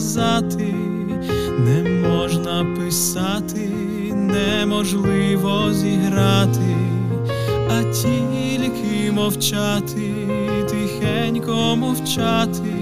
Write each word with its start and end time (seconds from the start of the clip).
сказати, 0.00 0.74
не 1.58 2.08
можна 2.08 2.66
писати, 2.76 3.70
неможливо 4.14 5.72
зіграти, 5.72 6.76
а 7.70 7.82
тільки 7.82 9.12
мовчати, 9.12 10.12
тихенько 10.68 11.76
мовчати, 11.76 12.72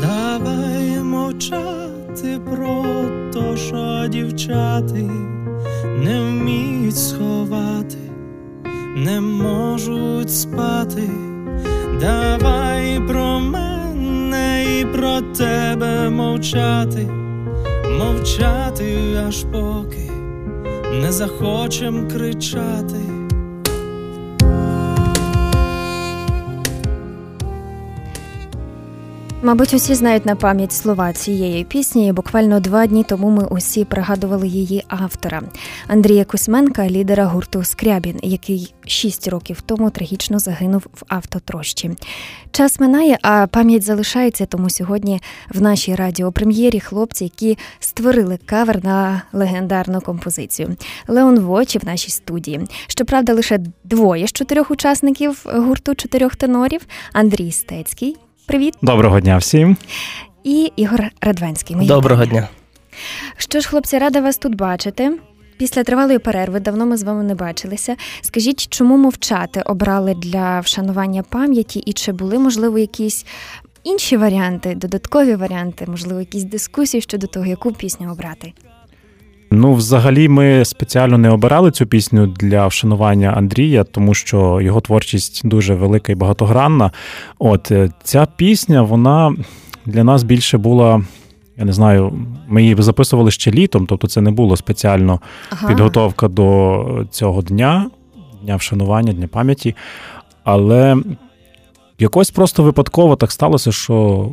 давай 0.00 1.02
мовчати 1.02 2.40
про 2.50 2.84
то, 3.32 3.56
що 3.56 4.06
дівчати 4.08 5.10
не 5.98 6.20
вміють 6.20 6.98
сховати 6.98 7.98
не 8.96 9.20
можуть 9.20 10.32
спати, 10.32 11.10
давай 12.00 13.00
про 13.08 13.40
мене 13.40 13.75
про 14.92 15.20
тебе 15.20 16.10
мовчати, 16.10 17.08
мовчати, 17.98 18.96
аж 19.28 19.44
поки 19.52 20.10
не 21.00 21.12
захочем 21.12 22.08
кричати. 22.08 23.15
Мабуть, 29.46 29.74
усі 29.74 29.94
знають 29.94 30.26
на 30.26 30.36
пам'ять 30.36 30.72
слова 30.72 31.12
цієї 31.12 31.64
пісні. 31.64 32.08
і 32.08 32.12
Буквально 32.12 32.60
два 32.60 32.86
дні 32.86 33.04
тому 33.04 33.30
ми 33.30 33.44
усі 33.44 33.84
пригадували 33.84 34.48
її 34.48 34.84
автора 34.88 35.42
Андрія 35.86 36.24
Кузьменка, 36.24 36.88
лідера 36.88 37.24
гурту 37.24 37.64
Скрябін, 37.64 38.18
який 38.22 38.74
шість 38.86 39.28
років 39.28 39.60
тому 39.60 39.90
трагічно 39.90 40.38
загинув 40.38 40.86
в 40.94 41.02
автотрощі. 41.08 41.90
Час 42.50 42.80
минає, 42.80 43.18
а 43.22 43.46
пам'ять 43.46 43.82
залишається. 43.82 44.46
Тому 44.46 44.70
сьогодні 44.70 45.20
в 45.54 45.62
нашій 45.62 45.94
радіопрем'єрі 45.94 46.80
хлопці, 46.80 47.24
які 47.24 47.58
створили 47.80 48.38
кавер 48.46 48.84
на 48.84 49.22
легендарну 49.32 50.00
композицію. 50.00 50.76
Леон 51.08 51.38
Вочі 51.38 51.78
в 51.78 51.84
нашій 51.84 52.10
студії. 52.10 52.60
Щоправда, 52.86 53.34
лише 53.34 53.58
двоє 53.84 54.26
з 54.26 54.32
чотирьох 54.32 54.70
учасників 54.70 55.42
гурту 55.44 55.94
чотирьох 55.94 56.36
тенорів: 56.36 56.80
Андрій 57.12 57.52
Стецький. 57.52 58.16
Привіт. 58.46 58.74
Доброго 58.82 59.20
дня 59.20 59.38
всім. 59.38 59.76
І 60.44 60.72
Ігор 60.76 61.00
Радванський. 61.20 61.76
Мої 61.76 61.88
Доброго 61.88 62.26
дня. 62.26 62.48
Що 63.36 63.60
ж, 63.60 63.68
хлопці, 63.68 63.98
рада 63.98 64.20
вас 64.20 64.38
тут 64.38 64.54
бачити. 64.54 65.12
Після 65.58 65.84
тривалої 65.84 66.18
перерви 66.18 66.60
давно 66.60 66.86
ми 66.86 66.96
з 66.96 67.02
вами 67.02 67.22
не 67.22 67.34
бачилися. 67.34 67.96
Скажіть, 68.20 68.68
чому 68.68 68.96
мовчати 68.96 69.62
обрали 69.62 70.14
для 70.14 70.60
вшанування 70.60 71.22
пам'яті, 71.22 71.78
і 71.78 71.92
чи 71.92 72.12
були, 72.12 72.38
можливо, 72.38 72.78
якісь 72.78 73.26
інші 73.84 74.16
варіанти, 74.16 74.74
додаткові 74.74 75.34
варіанти, 75.34 75.84
можливо, 75.88 76.20
якісь 76.20 76.44
дискусії 76.44 77.00
щодо 77.00 77.26
того, 77.26 77.46
яку 77.46 77.72
пісню 77.72 78.12
обрати? 78.12 78.52
Ну, 79.50 79.74
взагалі, 79.74 80.28
ми 80.28 80.64
спеціально 80.64 81.18
не 81.18 81.30
обирали 81.30 81.70
цю 81.70 81.86
пісню 81.86 82.26
для 82.26 82.66
вшанування 82.66 83.30
Андрія, 83.36 83.84
тому 83.84 84.14
що 84.14 84.60
його 84.60 84.80
творчість 84.80 85.48
дуже 85.48 85.74
велика 85.74 86.12
і 86.12 86.14
багатогранна. 86.14 86.90
От 87.38 87.70
е, 87.70 87.90
ця 88.02 88.26
пісня, 88.36 88.82
вона 88.82 89.36
для 89.86 90.04
нас 90.04 90.22
більше 90.22 90.58
була. 90.58 91.02
Я 91.58 91.64
не 91.64 91.72
знаю, 91.72 92.12
ми 92.48 92.62
її 92.62 92.76
записували 92.78 93.30
ще 93.30 93.50
літом, 93.50 93.86
тобто 93.86 94.08
це 94.08 94.20
не 94.20 94.30
було 94.30 94.56
спеціально 94.56 95.20
ага. 95.50 95.68
підготовка 95.68 96.28
до 96.28 97.06
цього 97.10 97.42
дня, 97.42 97.90
дня 98.42 98.56
вшанування, 98.56 99.12
дня 99.12 99.28
пам'яті. 99.28 99.76
Але 100.44 100.96
якось 101.98 102.30
просто 102.30 102.62
випадково 102.62 103.16
так 103.16 103.32
сталося, 103.32 103.72
що 103.72 104.28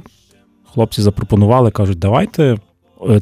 хлопці 0.74 1.02
запропонували, 1.02 1.72
кажуть, 1.72 2.00
давайте 2.00 2.58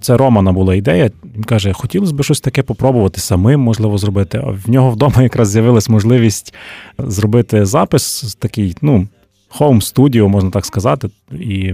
це 0.01 0.17
Романа 0.17 0.51
була 0.51 0.75
ідея. 0.75 1.11
Він 1.35 1.43
каже, 1.43 1.73
хотілося 1.73 2.13
б 2.13 2.23
щось 2.23 2.41
таке 2.41 2.63
попробувати 2.63 3.21
самим, 3.21 3.59
можливо, 3.59 3.97
зробити. 3.97 4.41
А 4.47 4.51
в 4.51 4.69
нього 4.69 4.89
вдома 4.89 5.23
якраз 5.23 5.49
з'явилась 5.49 5.89
можливість 5.89 6.53
зробити 6.97 7.65
запис 7.65 8.35
такий, 8.39 8.75
ну. 8.81 9.07
Хоум 9.53 9.81
студіо, 9.81 10.29
можна 10.29 10.49
так 10.49 10.65
сказати, 10.65 11.09
і 11.31 11.73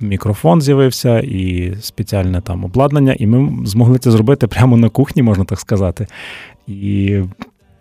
мікрофон 0.00 0.60
з'явився, 0.60 1.20
і 1.20 1.74
спеціальне 1.80 2.40
там 2.40 2.64
обладнання, 2.64 3.16
і 3.18 3.26
ми 3.26 3.66
змогли 3.66 3.98
це 3.98 4.10
зробити 4.10 4.46
прямо 4.46 4.76
на 4.76 4.88
кухні, 4.88 5.22
можна 5.22 5.44
так 5.44 5.60
сказати. 5.60 6.06
І 6.66 7.18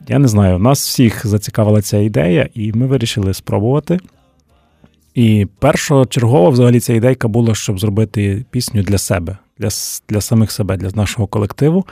я 0.07 0.19
не 0.19 0.27
знаю, 0.27 0.59
нас 0.59 0.87
всіх 0.87 1.27
зацікавила 1.27 1.81
ця 1.81 1.97
ідея, 1.97 2.49
і 2.53 2.73
ми 2.73 2.87
вирішили 2.87 3.33
спробувати. 3.33 3.99
І 5.15 5.47
першочергово 5.59 6.49
взагалі 6.49 6.79
ця 6.79 6.93
ідейка 6.93 7.27
була, 7.27 7.55
щоб 7.55 7.79
зробити 7.79 8.45
пісню 8.51 8.83
для 8.83 8.97
себе, 8.97 9.37
для 9.61 9.69
для 10.09 10.21
самих 10.21 10.51
себе, 10.51 10.77
для 10.77 10.89
нашого 10.95 11.27
колективу, 11.27 11.85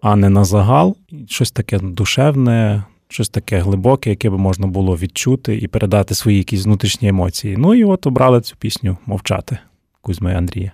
а 0.00 0.16
не 0.16 0.28
на 0.28 0.44
загал. 0.44 0.96
Щось 1.28 1.50
таке 1.50 1.78
душевне, 1.78 2.84
щось 3.08 3.28
таке 3.28 3.58
глибоке, 3.58 4.10
яке 4.10 4.30
би 4.30 4.38
можна 4.38 4.66
було 4.66 4.96
відчути 4.96 5.56
і 5.56 5.68
передати 5.68 6.14
свої 6.14 6.38
якісь 6.38 6.64
внутрішні 6.64 7.08
емоції. 7.08 7.56
Ну 7.56 7.74
і 7.74 7.84
от 7.84 8.06
обрали 8.06 8.40
цю 8.40 8.56
пісню 8.56 8.96
мовчати 9.06 9.58
Кузьма 10.00 10.32
і 10.32 10.34
Андрія. 10.34 10.72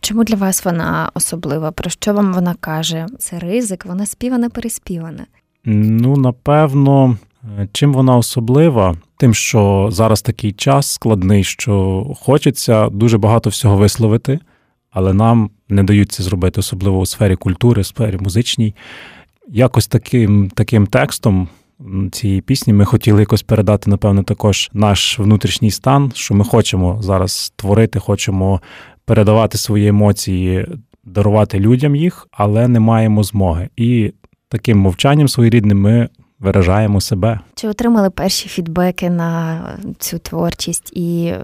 Чому 0.00 0.24
для 0.24 0.36
вас 0.36 0.64
вона 0.64 1.10
особлива? 1.14 1.72
Про 1.72 1.90
що 1.90 2.14
вам 2.14 2.32
вона 2.32 2.54
каже? 2.60 3.06
Це 3.18 3.38
ризик, 3.38 3.86
вона 3.86 4.06
співана, 4.06 4.50
переспівана? 4.50 5.26
Ну, 5.64 6.16
напевно, 6.16 7.16
чим 7.72 7.92
вона 7.92 8.16
особлива? 8.16 8.96
Тим, 9.16 9.34
що 9.34 9.88
зараз 9.92 10.22
такий 10.22 10.52
час 10.52 10.90
складний, 10.90 11.44
що 11.44 12.04
хочеться 12.20 12.88
дуже 12.88 13.18
багато 13.18 13.50
всього 13.50 13.76
висловити 13.76 14.38
але 14.94 15.12
нам 15.12 15.50
не 15.68 15.82
дають 15.82 16.12
це 16.12 16.22
зробити, 16.22 16.60
особливо 16.60 16.98
у 16.98 17.06
сфері 17.06 17.36
культури, 17.36 17.80
у 17.80 17.84
сфері 17.84 18.18
музичній. 18.20 18.74
Якось 19.48 19.86
таким 19.86 20.50
таким 20.54 20.86
текстом 20.86 21.48
цієї 22.12 22.40
пісні 22.40 22.72
ми 22.72 22.84
хотіли 22.84 23.20
якось 23.20 23.42
передати, 23.42 23.90
напевно, 23.90 24.22
також 24.22 24.70
наш 24.72 25.18
внутрішній 25.18 25.70
стан, 25.70 26.12
що 26.14 26.34
ми 26.34 26.44
хочемо 26.44 26.98
зараз 27.02 27.52
творити, 27.56 27.98
хочемо 27.98 28.60
передавати 29.04 29.58
свої 29.58 29.88
емоції, 29.88 30.66
дарувати 31.04 31.60
людям 31.60 31.96
їх, 31.96 32.28
але 32.30 32.68
не 32.68 32.80
маємо 32.80 33.22
змоги. 33.22 33.68
І 33.76 34.12
таким 34.48 34.78
мовчанням 34.78 35.28
своєрідним 35.28 35.80
ми 35.80 36.08
виражаємо 36.44 37.00
себе. 37.00 37.40
Чи 37.54 37.68
отримали 37.68 38.10
перші 38.10 38.48
фідбеки 38.48 39.10
на 39.10 39.60
цю 39.98 40.18
творчість, 40.18 40.92
і 40.96 41.34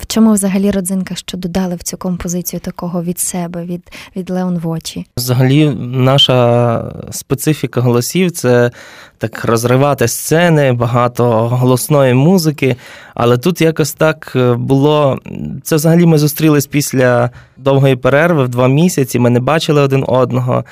в 0.00 0.06
чому 0.06 0.32
взагалі 0.32 0.70
родзинка, 0.70 1.14
що 1.14 1.38
додали 1.38 1.74
в 1.74 1.82
цю 1.82 1.96
композицію 1.96 2.60
такого 2.60 3.02
від 3.02 3.18
себе, 3.18 3.64
від 3.64 3.92
від 4.16 4.30
Леон 4.30 4.58
Вочі? 4.58 5.06
Взагалі, 5.16 5.70
наша 5.80 6.92
специфіка 7.10 7.80
голосів 7.80 8.30
це 8.30 8.70
так 9.18 9.44
розривати 9.44 10.08
сцени, 10.08 10.72
багато 10.72 11.48
голосної 11.48 12.14
музики. 12.14 12.76
Але 13.14 13.38
тут 13.38 13.60
якось 13.60 13.92
так 13.92 14.32
е, 14.36 14.54
було. 14.54 15.18
Це 15.62 15.76
взагалі 15.76 16.06
ми 16.06 16.18
зустрілись 16.18 16.66
після 16.66 17.30
довгої 17.56 17.96
перерви 17.96 18.44
в 18.44 18.48
два 18.48 18.68
місяці. 18.68 19.18
Ми 19.18 19.30
не 19.30 19.40
бачили 19.40 19.80
один 19.80 20.04
одного. 20.08 20.64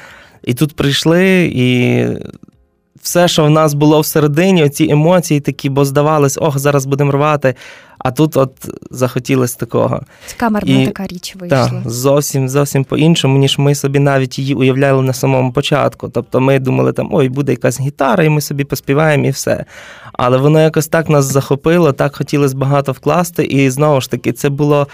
І 0.42 0.54
тут 0.54 0.76
прийшли, 0.76 1.52
і 1.54 2.04
все, 3.02 3.28
що 3.28 3.44
в 3.44 3.50
нас 3.50 3.74
було 3.74 4.00
всередині, 4.00 4.64
оці 4.64 4.88
емоції 4.90 5.40
такі, 5.40 5.68
бо 5.68 5.84
здавалось, 5.84 6.38
ох, 6.40 6.58
зараз 6.58 6.86
будемо 6.86 7.12
рвати. 7.12 7.54
А 7.98 8.10
тут 8.10 8.36
от 8.36 8.52
захотілося 8.90 9.56
такого. 9.56 10.00
Камерна 10.36 10.82
І, 10.82 10.86
така 10.86 11.06
річ 11.06 11.36
вийшла. 11.40 11.68
Так, 11.68 11.90
зовсім 11.90 12.48
зовсім 12.48 12.84
по-іншому, 12.84 13.38
ніж 13.38 13.58
ми 13.58 13.74
собі 13.74 13.98
навіть 13.98 14.38
її 14.38 14.54
уявляли 14.54 15.02
на 15.02 15.12
самому 15.12 15.52
початку. 15.52 16.08
Тобто 16.08 16.40
ми 16.40 16.58
думали, 16.58 16.92
там 16.92 17.08
ой, 17.12 17.28
буде 17.28 17.52
якась 17.52 17.80
гітара, 17.80 18.24
і 18.24 18.28
ми 18.28 18.40
собі 18.40 18.64
поспіваємо 18.64 19.26
і 19.26 19.30
все. 19.30 19.64
Але 20.12 20.38
воно 20.38 20.60
якось 20.60 20.88
так 20.88 21.08
нас 21.08 21.24
захопило, 21.24 21.92
так 21.92 22.16
хотілося 22.16 22.56
багато 22.56 22.92
вкласти. 22.92 23.44
І 23.44 23.70
знову 23.70 24.00
ж 24.00 24.10
таки, 24.10 24.32
це 24.32 24.48
було 24.48 24.86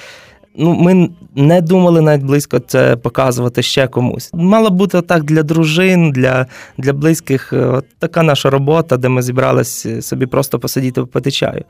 ну, 0.58 0.74
ми 0.74 1.10
не 1.34 1.60
думали 1.60 2.00
навіть 2.00 2.24
близько 2.24 2.58
це 2.58 2.96
показувати 2.96 3.62
ще 3.62 3.86
комусь. 3.86 4.30
Мало 4.34 4.70
бути 4.70 5.02
так 5.02 5.24
для 5.24 5.42
дружин, 5.42 6.12
для 6.12 6.46
для 6.78 6.92
близьких. 6.92 7.52
Е, 7.52 7.56
от 7.56 7.84
така 7.98 8.22
наша 8.22 8.50
робота, 8.50 8.96
де 8.96 9.08
ми 9.08 9.22
зібралися 9.22 10.02
собі 10.02 10.26
просто 10.26 10.58
посидіти 10.58 11.00
попити 11.00 11.30
чаю. 11.30 11.64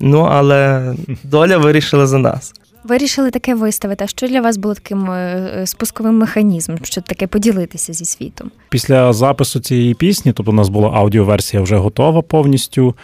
Ну, 0.00 0.20
але 0.20 0.94
доля 1.24 1.58
вирішила 1.58 2.06
за 2.06 2.18
нас. 2.18 2.54
Вирішили 2.84 3.30
таке 3.30 3.54
виставити. 3.54 4.04
А 4.04 4.06
що 4.06 4.28
для 4.28 4.40
вас 4.40 4.56
було 4.56 4.74
таким 4.74 5.10
е, 5.10 5.50
е, 5.56 5.66
спусковим 5.66 6.18
механізмом, 6.18 6.78
щоб 6.82 7.04
таке 7.04 7.26
поділитися 7.26 7.92
зі 7.92 8.04
світом? 8.04 8.50
Після 8.68 9.12
запису 9.12 9.60
цієї 9.60 9.94
пісні, 9.94 10.32
тобто 10.32 10.52
у 10.52 10.54
нас 10.54 10.68
була 10.68 10.88
аудіоверсія 10.88 11.62
вже 11.62 11.76
готова 11.76 12.22
повністю. 12.22 12.94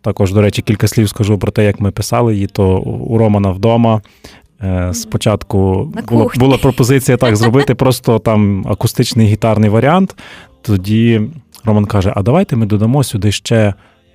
Також, 0.00 0.32
до 0.32 0.40
речі, 0.40 0.62
кілька 0.62 0.88
слів 0.88 1.08
скажу 1.08 1.38
про 1.38 1.52
те, 1.52 1.64
як 1.64 1.80
ми 1.80 1.90
писали 1.90 2.34
її, 2.34 2.46
то 2.46 2.78
у 2.78 3.18
Романа 3.18 3.50
вдома 3.50 4.00
Е, 4.43 4.43
спочатку 4.92 5.84
була, 6.08 6.30
була 6.36 6.58
пропозиція 6.58 7.16
так 7.16 7.36
зробити, 7.36 7.74
просто 7.74 8.18
там 8.18 8.66
акустичний 8.68 9.26
гітарний 9.26 9.70
варіант. 9.70 10.16
Тоді 10.62 11.20
Роман 11.64 11.84
каже: 11.84 12.12
А 12.16 12.22
давайте 12.22 12.56
ми 12.56 12.66
додамо 12.66 13.04
сюди 13.04 13.32
ще 13.32 13.74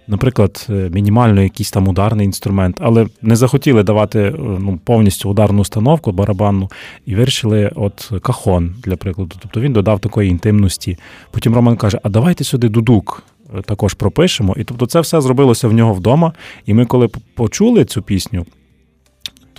наприклад, 0.10 0.68
е, 0.70 0.90
мінімально 0.94 1.42
якийсь 1.42 1.72
там 1.72 1.88
ударний 1.88 2.26
інструмент, 2.26 2.78
але 2.80 3.08
не 3.22 3.36
захотіли 3.36 3.84
давати 3.84 4.20
е, 4.20 4.34
ну, 4.38 4.80
повністю 4.84 5.30
ударну 5.30 5.62
установку 5.62 6.12
барабанну 6.12 6.70
і 7.06 7.16
вирішили 7.16 7.72
от 7.76 8.12
кахон, 8.22 8.76
для 8.84 8.96
прикладу. 8.96 9.36
Тобто 9.40 9.62
він 9.62 9.74
додав 9.74 10.00
такої 10.00 10.30
інтимності. 10.30 10.98
Потім 11.32 11.56
Роман 11.56 11.76
каже: 11.76 12.00
А 12.04 12.10
давайте 12.10 12.44
сюди 12.44 12.70
дудук. 12.70 13.24
Е, 13.58 13.62
також 13.62 13.94
пропишемо. 13.94 14.56
І 14.58 14.64
тобто 14.64 14.86
це 14.86 15.00
все 15.00 15.22
зробилося 15.22 15.68
в 15.68 15.74
нього 15.74 15.94
вдома. 15.94 16.34
І 16.66 16.74
ми, 16.74 16.86
коли 16.86 17.10
почули 17.36 17.86
цю 17.86 18.02
пісню, 18.02 18.46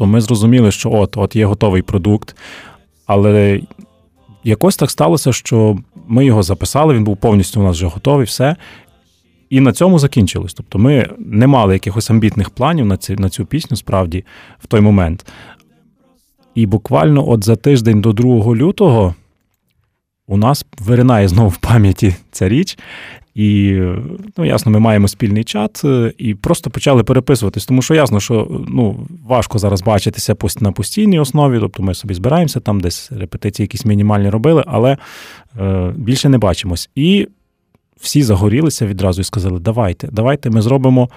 то 0.00 0.06
ми 0.06 0.20
зрозуміли, 0.20 0.72
що 0.72 0.92
от 0.92 1.16
от 1.16 1.36
є 1.36 1.46
готовий 1.46 1.82
продукт. 1.82 2.36
Але 3.06 3.60
якось 4.44 4.76
так 4.76 4.90
сталося, 4.90 5.32
що 5.32 5.78
ми 6.08 6.24
його 6.24 6.42
записали, 6.42 6.94
він 6.94 7.04
був 7.04 7.16
повністю 7.16 7.60
у 7.60 7.62
нас 7.62 7.76
вже 7.76 7.86
готовий, 7.86 8.26
все. 8.26 8.56
І 9.50 9.60
на 9.60 9.72
цьому 9.72 9.98
закінчилось. 9.98 10.54
Тобто 10.54 10.78
ми 10.78 11.08
не 11.18 11.46
мали 11.46 11.72
якихось 11.72 12.10
амбітних 12.10 12.50
планів 12.50 12.86
на 12.86 12.96
цю, 12.96 13.14
на 13.14 13.30
цю 13.30 13.46
пісню, 13.46 13.76
справді, 13.76 14.24
в 14.58 14.66
той 14.66 14.80
момент. 14.80 15.26
І 16.54 16.66
буквально 16.66 17.28
от 17.28 17.44
за 17.44 17.56
тиждень 17.56 18.00
до 18.00 18.12
2 18.12 18.54
лютого 18.54 19.14
у 20.26 20.36
нас 20.36 20.66
виринає 20.78 21.28
знову 21.28 21.48
в 21.48 21.56
пам'яті 21.56 22.14
ця 22.30 22.48
річ. 22.48 22.78
І, 23.34 23.80
ну, 24.36 24.44
ясно, 24.44 24.72
ми 24.72 24.78
маємо 24.78 25.08
спільний 25.08 25.44
чат 25.44 25.82
е, 25.84 26.12
і 26.18 26.34
просто 26.34 26.70
почали 26.70 27.02
переписуватись, 27.02 27.66
тому 27.66 27.82
що 27.82 27.94
ясно, 27.94 28.20
що 28.20 28.64
ну, 28.68 29.06
важко 29.26 29.58
зараз 29.58 29.82
бачитися 29.82 30.36
на 30.60 30.72
постійній 30.72 31.18
основі, 31.20 31.58
тобто 31.60 31.82
ми 31.82 31.94
собі 31.94 32.14
збираємося, 32.14 32.60
там 32.60 32.80
десь 32.80 33.12
репетиції 33.12 33.64
якісь 33.64 33.84
мінімальні 33.84 34.28
робили, 34.30 34.64
але 34.66 34.96
е, 35.60 35.92
більше 35.96 36.28
не 36.28 36.38
бачимось. 36.38 36.90
І 36.94 37.28
всі 38.00 38.22
загорілися 38.22 38.86
відразу 38.86 39.20
і 39.20 39.24
сказали: 39.24 39.60
давайте, 39.60 40.08
давайте 40.12 40.50
ми 40.50 40.62
зробимо. 40.62 41.08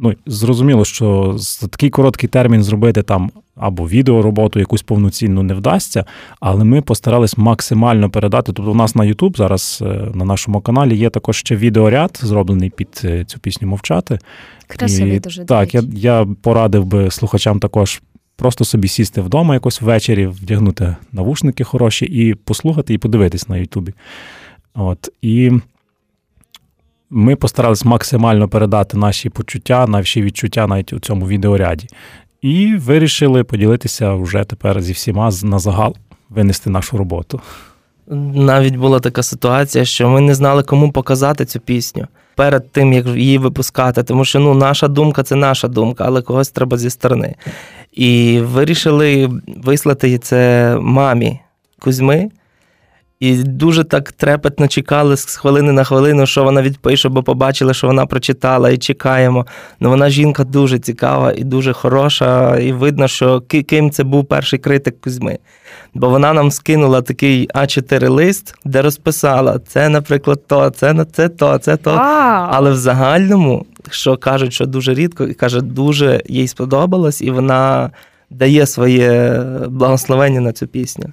Ну, 0.00 0.14
зрозуміло, 0.26 0.84
що 0.84 1.34
за 1.38 1.66
такий 1.66 1.90
короткий 1.90 2.28
термін 2.28 2.62
зробити 2.62 3.02
там 3.02 3.30
або 3.58 3.88
відеороботу 3.88 4.58
якусь 4.58 4.82
повноцінну 4.82 5.42
не 5.42 5.54
вдасться, 5.54 6.04
але 6.40 6.64
ми 6.64 6.82
постарались 6.82 7.38
максимально 7.38 8.10
передати. 8.10 8.52
Тобто, 8.52 8.72
у 8.72 8.74
нас 8.74 8.94
на 8.94 9.04
YouTube 9.04 9.36
зараз 9.36 9.78
е, 9.82 9.84
на 10.14 10.24
нашому 10.24 10.60
каналі 10.60 10.96
є 10.96 11.10
також 11.10 11.36
ще 11.36 11.56
відеоряд, 11.56 12.20
зроблений 12.22 12.70
під 12.70 13.00
е, 13.04 13.24
цю 13.24 13.38
пісню 13.38 13.68
мовчати. 13.68 14.18
Красивий 14.66 15.16
і, 15.16 15.20
дуже 15.20 15.44
так. 15.44 15.74
Я, 15.74 15.82
я 15.92 16.26
порадив 16.42 16.86
би 16.86 17.10
слухачам 17.10 17.60
також. 17.60 18.02
Просто 18.36 18.64
собі 18.64 18.88
сісти 18.88 19.20
вдома 19.20 19.54
якось 19.54 19.80
ввечері, 19.80 20.26
вдягнути 20.26 20.96
навушники 21.12 21.64
хороші 21.64 22.06
і 22.06 22.34
послухати, 22.34 22.94
і 22.94 22.98
подивитись 22.98 23.48
на 23.48 23.56
Ютубі. 23.56 23.94
От. 24.74 25.08
І 25.22 25.52
ми 27.10 27.36
постарались 27.36 27.84
максимально 27.84 28.48
передати 28.48 28.96
наші 28.96 29.30
почуття, 29.30 29.86
наші 29.86 30.22
відчуття 30.22 30.66
навіть 30.66 30.92
у 30.92 30.98
цьому 30.98 31.28
відеоряді. 31.28 31.88
І 32.42 32.74
вирішили 32.76 33.44
поділитися 33.44 34.14
вже 34.14 34.44
тепер 34.44 34.82
зі 34.82 34.92
всіма 34.92 35.30
на 35.42 35.58
загал, 35.58 35.96
винести 36.30 36.70
нашу 36.70 36.96
роботу. 36.96 37.40
Навіть 38.34 38.76
була 38.76 39.00
така 39.00 39.22
ситуація, 39.22 39.84
що 39.84 40.08
ми 40.08 40.20
не 40.20 40.34
знали, 40.34 40.62
кому 40.62 40.92
показати 40.92 41.44
цю 41.44 41.60
пісню 41.60 42.06
перед 42.34 42.72
тим, 42.72 42.92
як 42.92 43.06
її 43.06 43.38
випускати. 43.38 44.02
Тому 44.02 44.24
що 44.24 44.38
ну, 44.38 44.54
наша 44.54 44.88
думка 44.88 45.22
це 45.22 45.34
наша 45.34 45.68
думка, 45.68 46.04
але 46.06 46.22
когось 46.22 46.48
треба 46.48 46.78
зі 46.78 46.90
сторони. 46.90 47.34
І 47.92 48.40
вирішили 48.42 49.30
вислати 49.46 50.18
це 50.18 50.76
мамі 50.80 51.40
Кузьми. 51.78 52.30
І 53.20 53.42
дуже 53.42 53.84
так 53.84 54.12
трепетно 54.12 54.68
чекали 54.68 55.16
з 55.16 55.36
хвилини 55.36 55.72
на 55.72 55.84
хвилину, 55.84 56.26
що 56.26 56.44
вона 56.44 56.62
відпише, 56.62 57.08
бо 57.08 57.22
побачили, 57.22 57.74
що 57.74 57.86
вона 57.86 58.06
прочитала, 58.06 58.70
і 58.70 58.78
чекаємо. 58.78 59.46
Ну 59.80 59.88
вона 59.88 60.10
жінка 60.10 60.44
дуже 60.44 60.78
цікава 60.78 61.32
і 61.36 61.44
дуже 61.44 61.72
хороша, 61.72 62.58
і 62.58 62.72
видно, 62.72 63.08
що 63.08 63.40
ким 63.40 63.90
це 63.90 64.04
був 64.04 64.24
перший 64.24 64.58
критик 64.58 65.00
Кузьми. 65.00 65.38
Бо 65.94 66.08
вона 66.08 66.32
нам 66.32 66.50
скинула 66.50 67.02
такий 67.02 67.48
А4 67.48 68.10
лист, 68.10 68.54
де 68.64 68.82
розписала: 68.82 69.58
це, 69.66 69.88
наприклад, 69.88 70.46
то, 70.46 70.70
це 70.70 70.92
на 70.92 71.04
це 71.04 71.28
то, 71.28 71.58
це 71.58 71.76
то. 71.76 71.90
Але 72.50 72.70
в 72.70 72.76
загальному, 72.76 73.66
що 73.90 74.16
кажуть, 74.16 74.52
що 74.52 74.66
дуже 74.66 74.94
рідко, 74.94 75.24
і 75.24 75.34
каже, 75.34 75.60
дуже 75.60 76.22
їй 76.26 76.48
сподобалось, 76.48 77.20
і 77.20 77.30
вона 77.30 77.90
дає 78.30 78.66
своє 78.66 79.42
благословення 79.68 80.40
на 80.40 80.52
цю 80.52 80.66
пісню. 80.66 81.04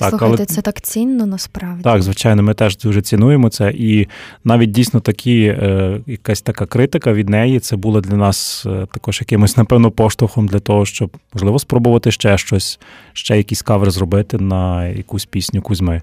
Так, 0.00 0.10
Слухайте, 0.10 0.36
але... 0.36 0.46
це 0.46 0.62
так 0.62 0.80
цінно 0.80 1.26
насправді. 1.26 1.82
Так, 1.82 2.02
звичайно, 2.02 2.42
ми 2.42 2.54
теж 2.54 2.76
дуже 2.78 3.02
цінуємо 3.02 3.48
це. 3.48 3.70
І 3.70 4.08
навіть 4.44 4.70
дійсно 4.70 5.00
такі, 5.00 5.42
е, 5.42 6.00
якась 6.06 6.42
така 6.42 6.66
критика 6.66 7.12
від 7.12 7.28
неї, 7.28 7.60
це 7.60 7.76
було 7.76 8.00
для 8.00 8.16
нас 8.16 8.66
е, 8.66 8.86
також 8.92 9.20
якимось, 9.20 9.56
напевно, 9.56 9.90
поштовхом 9.90 10.46
для 10.46 10.58
того, 10.58 10.86
щоб 10.86 11.16
можливо 11.34 11.58
спробувати 11.58 12.10
ще 12.10 12.38
щось, 12.38 12.80
ще 13.12 13.36
якийсь 13.36 13.62
кавер 13.62 13.90
зробити 13.90 14.38
на 14.38 14.86
якусь 14.86 15.24
пісню 15.24 15.62
Кузьми. 15.62 16.02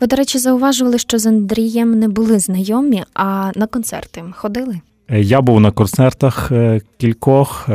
Ви, 0.00 0.06
до 0.06 0.16
речі, 0.16 0.38
зауважували, 0.38 0.98
що 0.98 1.18
з 1.18 1.26
Андрієм 1.26 1.98
не 1.98 2.08
були 2.08 2.38
знайомі, 2.38 3.04
а 3.14 3.50
на 3.56 3.66
концерти 3.66 4.24
ходили? 4.32 4.80
Е, 5.08 5.20
я 5.20 5.40
був 5.40 5.60
на 5.60 5.70
концертах 5.70 6.52
е, 6.52 6.80
кількох. 6.96 7.68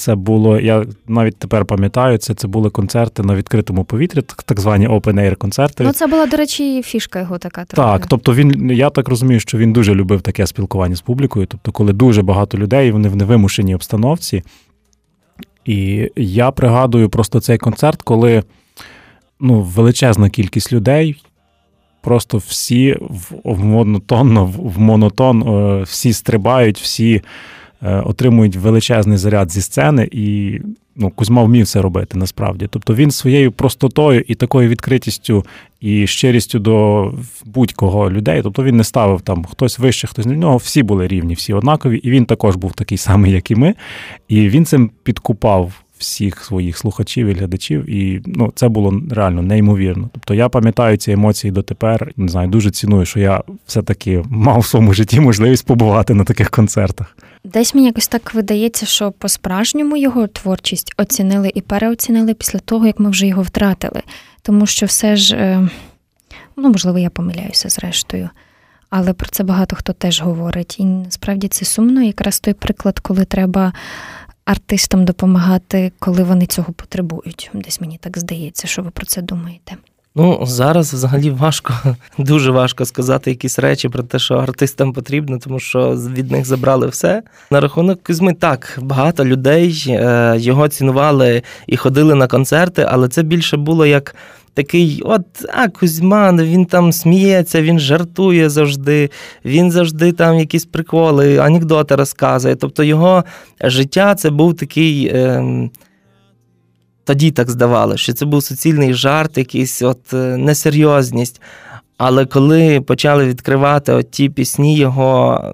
Це 0.00 0.14
було, 0.14 0.60
я 0.60 0.84
навіть 1.08 1.36
тепер 1.36 1.64
пам'ятаю, 1.64 2.18
це 2.18 2.34
це 2.34 2.48
були 2.48 2.70
концерти 2.70 3.22
на 3.22 3.34
відкритому 3.34 3.84
повітрі, 3.84 4.22
так 4.22 4.60
звані 4.60 4.88
open-air 4.88 5.36
концерти. 5.36 5.84
Ну, 5.84 5.92
це 5.92 6.06
була, 6.06 6.26
до 6.26 6.36
речі, 6.36 6.82
фішка 6.82 7.20
його 7.20 7.38
така. 7.38 7.64
Трохи. 7.64 7.90
Так, 7.90 8.06
тобто 8.06 8.34
він, 8.34 8.70
я 8.70 8.90
так 8.90 9.08
розумію, 9.08 9.40
що 9.40 9.58
він 9.58 9.72
дуже 9.72 9.94
любив 9.94 10.22
таке 10.22 10.46
спілкування 10.46 10.96
з 10.96 11.00
публікою. 11.00 11.46
Тобто, 11.46 11.72
коли 11.72 11.92
дуже 11.92 12.22
багато 12.22 12.58
людей, 12.58 12.90
вони 12.90 13.08
в 13.08 13.16
невимушеній 13.16 13.74
обстановці. 13.74 14.42
І 15.64 16.10
я 16.16 16.50
пригадую 16.50 17.08
просто 17.08 17.40
цей 17.40 17.58
концерт, 17.58 18.02
коли 18.02 18.42
ну, 19.40 19.60
величезна 19.60 20.30
кількість 20.30 20.72
людей. 20.72 21.22
Просто 22.02 22.38
всі 22.38 22.96
в 23.44 23.64
монотонно, 23.64 24.46
в 24.46 24.78
монотон, 24.78 25.42
е, 25.42 25.82
всі 25.82 26.12
стрибають, 26.12 26.80
всі 26.80 27.22
отримують 27.82 28.56
величезний 28.56 29.18
заряд 29.18 29.50
зі 29.50 29.60
сцени, 29.60 30.08
і 30.12 30.58
ну, 30.96 31.10
Кузьма 31.10 31.42
вмів 31.42 31.66
це 31.66 31.82
робити 31.82 32.18
насправді. 32.18 32.68
Тобто 32.70 32.94
він 32.94 33.10
своєю 33.10 33.52
простотою 33.52 34.24
і 34.26 34.34
такою 34.34 34.68
відкритістю 34.68 35.44
і 35.80 36.06
щирістю 36.06 36.58
до 36.58 37.12
будь-кого 37.44 38.10
людей. 38.10 38.42
Тобто 38.42 38.64
він 38.64 38.76
не 38.76 38.84
ставив 38.84 39.20
там 39.20 39.44
хтось 39.44 39.78
вище, 39.78 40.06
хтось 40.06 40.26
не 40.26 40.34
в 40.34 40.38
нього. 40.38 40.56
Всі 40.56 40.82
були 40.82 41.08
рівні, 41.08 41.34
всі 41.34 41.52
однакові, 41.52 41.96
і 41.98 42.10
він 42.10 42.24
також 42.24 42.56
був 42.56 42.72
такий 42.72 42.98
самий, 42.98 43.32
як 43.32 43.50
і 43.50 43.54
ми. 43.54 43.74
І 44.28 44.48
він 44.48 44.64
цим 44.64 44.90
підкупав. 45.02 45.72
Всіх 46.00 46.44
своїх 46.44 46.78
слухачів 46.78 47.26
і 47.26 47.32
глядачів, 47.32 47.90
і 47.90 48.22
ну 48.26 48.52
це 48.54 48.68
було 48.68 49.02
реально 49.10 49.42
неймовірно. 49.42 50.10
Тобто 50.12 50.34
я 50.34 50.48
пам'ятаю 50.48 50.96
ці 50.96 51.12
емоції 51.12 51.50
дотепер. 51.50 52.12
Не 52.16 52.28
знаю, 52.28 52.48
дуже 52.48 52.70
ціную, 52.70 53.06
що 53.06 53.20
я 53.20 53.42
все-таки 53.66 54.24
мав 54.30 54.58
в 54.58 54.66
своєму 54.66 54.94
житті 54.94 55.20
можливість 55.20 55.66
побувати 55.66 56.14
на 56.14 56.24
таких 56.24 56.50
концертах. 56.50 57.16
Десь 57.44 57.74
мені 57.74 57.86
якось 57.86 58.08
так 58.08 58.34
видається, 58.34 58.86
що 58.86 59.12
по-справжньому 59.12 59.96
його 59.96 60.26
творчість 60.26 60.94
оцінили 60.96 61.52
і 61.54 61.60
переоцінили 61.60 62.34
після 62.34 62.58
того, 62.58 62.86
як 62.86 63.00
ми 63.00 63.10
вже 63.10 63.26
його 63.26 63.42
втратили. 63.42 64.02
Тому 64.42 64.66
що 64.66 64.86
все 64.86 65.16
ж, 65.16 65.36
е, 65.36 65.68
ну, 66.56 66.68
можливо, 66.68 66.98
я 66.98 67.10
помиляюся 67.10 67.68
зрештою, 67.68 68.30
але 68.90 69.12
про 69.12 69.28
це 69.30 69.44
багато 69.44 69.76
хто 69.76 69.92
теж 69.92 70.22
говорить. 70.22 70.76
І 70.78 70.84
насправді 70.84 71.48
це 71.48 71.64
сумно, 71.64 72.02
якраз 72.02 72.40
той 72.40 72.54
приклад, 72.54 72.98
коли 72.98 73.24
треба 73.24 73.72
артистам 74.50 75.04
допомагати, 75.04 75.92
коли 75.98 76.22
вони 76.22 76.46
цього 76.46 76.72
потребують. 76.72 77.50
Десь 77.54 77.80
мені 77.80 77.98
так 77.98 78.18
здається, 78.18 78.66
що 78.66 78.82
ви 78.82 78.90
про 78.90 79.06
це 79.06 79.22
думаєте. 79.22 79.76
Ну, 80.14 80.40
зараз 80.46 80.94
взагалі 80.94 81.30
важко, 81.30 81.74
дуже 82.18 82.50
важко 82.50 82.84
сказати 82.84 83.30
якісь 83.30 83.58
речі 83.58 83.88
про 83.88 84.02
те, 84.02 84.18
що 84.18 84.34
артистам 84.34 84.92
потрібно, 84.92 85.38
тому 85.38 85.60
що 85.60 85.90
від 85.90 86.30
них 86.30 86.46
забрали 86.46 86.86
все. 86.86 87.22
На 87.50 87.60
рахунок 87.60 88.02
Кузьми, 88.02 88.34
так, 88.34 88.78
багато 88.82 89.24
людей 89.24 89.84
е, 89.88 90.34
його 90.38 90.68
цінували 90.68 91.42
і 91.66 91.76
ходили 91.76 92.14
на 92.14 92.26
концерти, 92.26 92.86
але 92.88 93.08
це 93.08 93.22
більше 93.22 93.56
було 93.56 93.86
як 93.86 94.14
такий: 94.54 95.02
от, 95.04 95.24
а 95.54 95.68
Кузьма, 95.68 96.32
ну, 96.32 96.42
він 96.42 96.64
там 96.64 96.92
сміється, 96.92 97.62
він 97.62 97.78
жартує 97.78 98.50
завжди, 98.50 99.10
він 99.44 99.70
завжди 99.70 100.12
там 100.12 100.38
якісь 100.38 100.64
приколи, 100.64 101.38
анекдоти 101.38 101.96
розказує. 101.96 102.56
Тобто 102.56 102.82
його 102.82 103.24
життя 103.64 104.14
це 104.14 104.30
був 104.30 104.56
такий. 104.56 105.10
Ем, 105.14 105.70
тоді 107.10 107.30
так 107.30 107.50
здавалося, 107.50 107.98
що 107.98 108.12
це 108.12 108.26
був 108.26 108.42
суцільний 108.42 108.94
жарт, 108.94 109.38
якийсь 109.38 109.82
от 109.82 110.14
е, 110.14 110.36
несерйозність. 110.36 111.40
Але 111.96 112.26
коли 112.26 112.80
почали 112.80 113.26
відкривати 113.26 113.92
от 113.92 114.10
ті 114.10 114.28
пісні 114.28 114.76
його, 114.76 115.44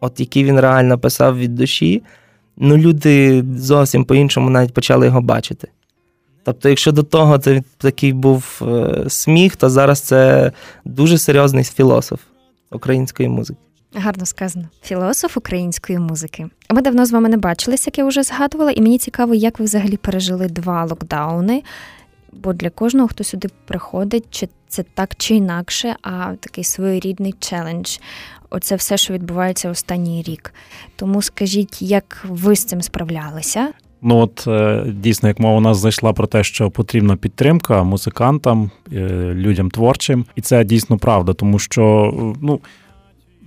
от 0.00 0.20
які 0.20 0.44
він 0.44 0.60
реально 0.60 0.98
писав 0.98 1.38
від 1.38 1.54
душі, 1.54 2.02
ну 2.56 2.76
люди 2.76 3.44
зовсім 3.56 4.04
по-іншому 4.04 4.50
навіть 4.50 4.74
почали 4.74 5.06
його 5.06 5.20
бачити. 5.20 5.68
Тобто, 6.44 6.68
якщо 6.68 6.92
до 6.92 7.02
того 7.02 7.38
це 7.38 7.62
такий 7.78 8.12
був 8.12 8.62
е, 8.62 9.04
сміх, 9.08 9.56
то 9.56 9.70
зараз 9.70 10.00
це 10.00 10.52
дуже 10.84 11.18
серйозний 11.18 11.64
філософ 11.64 12.20
української 12.70 13.28
музики. 13.28 13.60
Гарно 13.94 14.26
сказано, 14.26 14.68
філософ 14.82 15.36
української 15.36 15.98
музики. 15.98 16.46
Ми 16.70 16.82
давно 16.82 17.06
з 17.06 17.12
вами 17.12 17.28
не 17.28 17.36
бачилися, 17.36 17.84
як 17.86 17.98
я 17.98 18.04
вже 18.04 18.22
згадувала, 18.22 18.70
і 18.70 18.80
мені 18.80 18.98
цікаво, 18.98 19.34
як 19.34 19.58
ви 19.58 19.64
взагалі 19.64 19.96
пережили 19.96 20.48
два 20.48 20.84
локдауни. 20.84 21.62
Бо 22.32 22.52
для 22.52 22.70
кожного, 22.70 23.08
хто 23.08 23.24
сюди 23.24 23.48
приходить, 23.66 24.24
чи 24.30 24.48
це 24.68 24.82
так 24.94 25.16
чи 25.16 25.34
інакше, 25.34 25.96
а 26.02 26.34
такий 26.40 26.64
своєрідний 26.64 27.34
челендж. 27.38 27.98
Оце 28.50 28.76
все, 28.76 28.96
що 28.96 29.14
відбувається 29.14 29.70
останній 29.70 30.22
рік. 30.22 30.54
Тому 30.96 31.22
скажіть, 31.22 31.82
як 31.82 32.26
ви 32.28 32.56
з 32.56 32.64
цим 32.64 32.82
справлялися? 32.82 33.68
Ну 34.02 34.16
от 34.16 34.44
е, 34.46 34.84
дійсно, 34.86 35.28
як 35.28 35.38
мова 35.38 35.58
у 35.58 35.60
нас 35.60 35.78
зайшла 35.78 36.12
про 36.12 36.26
те, 36.26 36.44
що 36.44 36.70
потрібна 36.70 37.16
підтримка 37.16 37.82
музикантам, 37.82 38.70
е, 38.92 38.98
людям 39.34 39.70
творчим, 39.70 40.26
і 40.36 40.40
це 40.40 40.64
дійсно 40.64 40.98
правда, 40.98 41.32
тому 41.32 41.58
що 41.58 42.12
ну. 42.42 42.60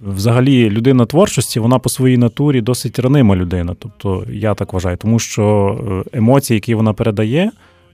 Взагалі, 0.06 0.70
людина 0.70 1.06
творчості, 1.06 1.60
вона 1.60 1.80
по 1.80 1.90
своїй 1.90 2.18
натурі 2.18 2.62
досить 2.62 3.00
ранима 3.00 3.36
людина. 3.36 3.76
Тобто, 3.80 4.26
я 4.30 4.54
так 4.54 4.74
вважаю, 4.74 4.98
тому 4.98 5.20
що 5.20 6.04
е, 6.14 6.18
емоції, 6.18 6.56
які 6.56 6.76
вона 6.76 6.94
передає, 6.94 7.52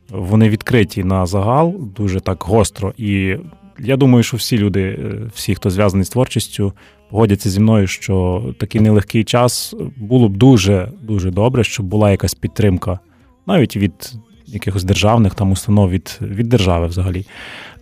вони 0.10 0.50
відкриті 0.50 1.04
на 1.04 1.26
загал 1.26 1.76
дуже 1.96 2.20
так 2.20 2.44
гостро. 2.44 2.94
І 2.98 3.36
я 3.80 3.98
думаю, 3.98 4.24
що 4.24 4.38
всі 4.38 4.58
люди, 4.58 5.00
всі, 5.36 5.56
хто 5.56 5.70
зв'язаний 5.70 6.06
з 6.06 6.10
творчістю, 6.10 6.74
погодяться 7.10 7.50
зі 7.50 7.60
мною, 7.60 7.88
що 7.88 8.44
такий 8.60 8.82
нелегкий 8.82 9.24
час 9.24 9.76
було 9.98 10.30
б 10.30 10.38
дуже 10.38 10.92
дуже 11.02 11.32
добре, 11.32 11.64
щоб 11.64 11.86
була 11.86 12.12
якась 12.12 12.34
підтримка, 12.34 13.00
навіть 13.48 13.78
від 13.78 14.14
якихось 14.46 14.84
державних 14.84 15.34
там 15.34 15.52
установ 15.52 15.90
від 15.90 16.20
від 16.22 16.50
держави 16.50 16.88
взагалі. 16.88 17.26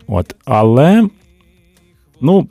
От. 0.07 0.35
Але 0.45 1.07
ну, 2.21 2.47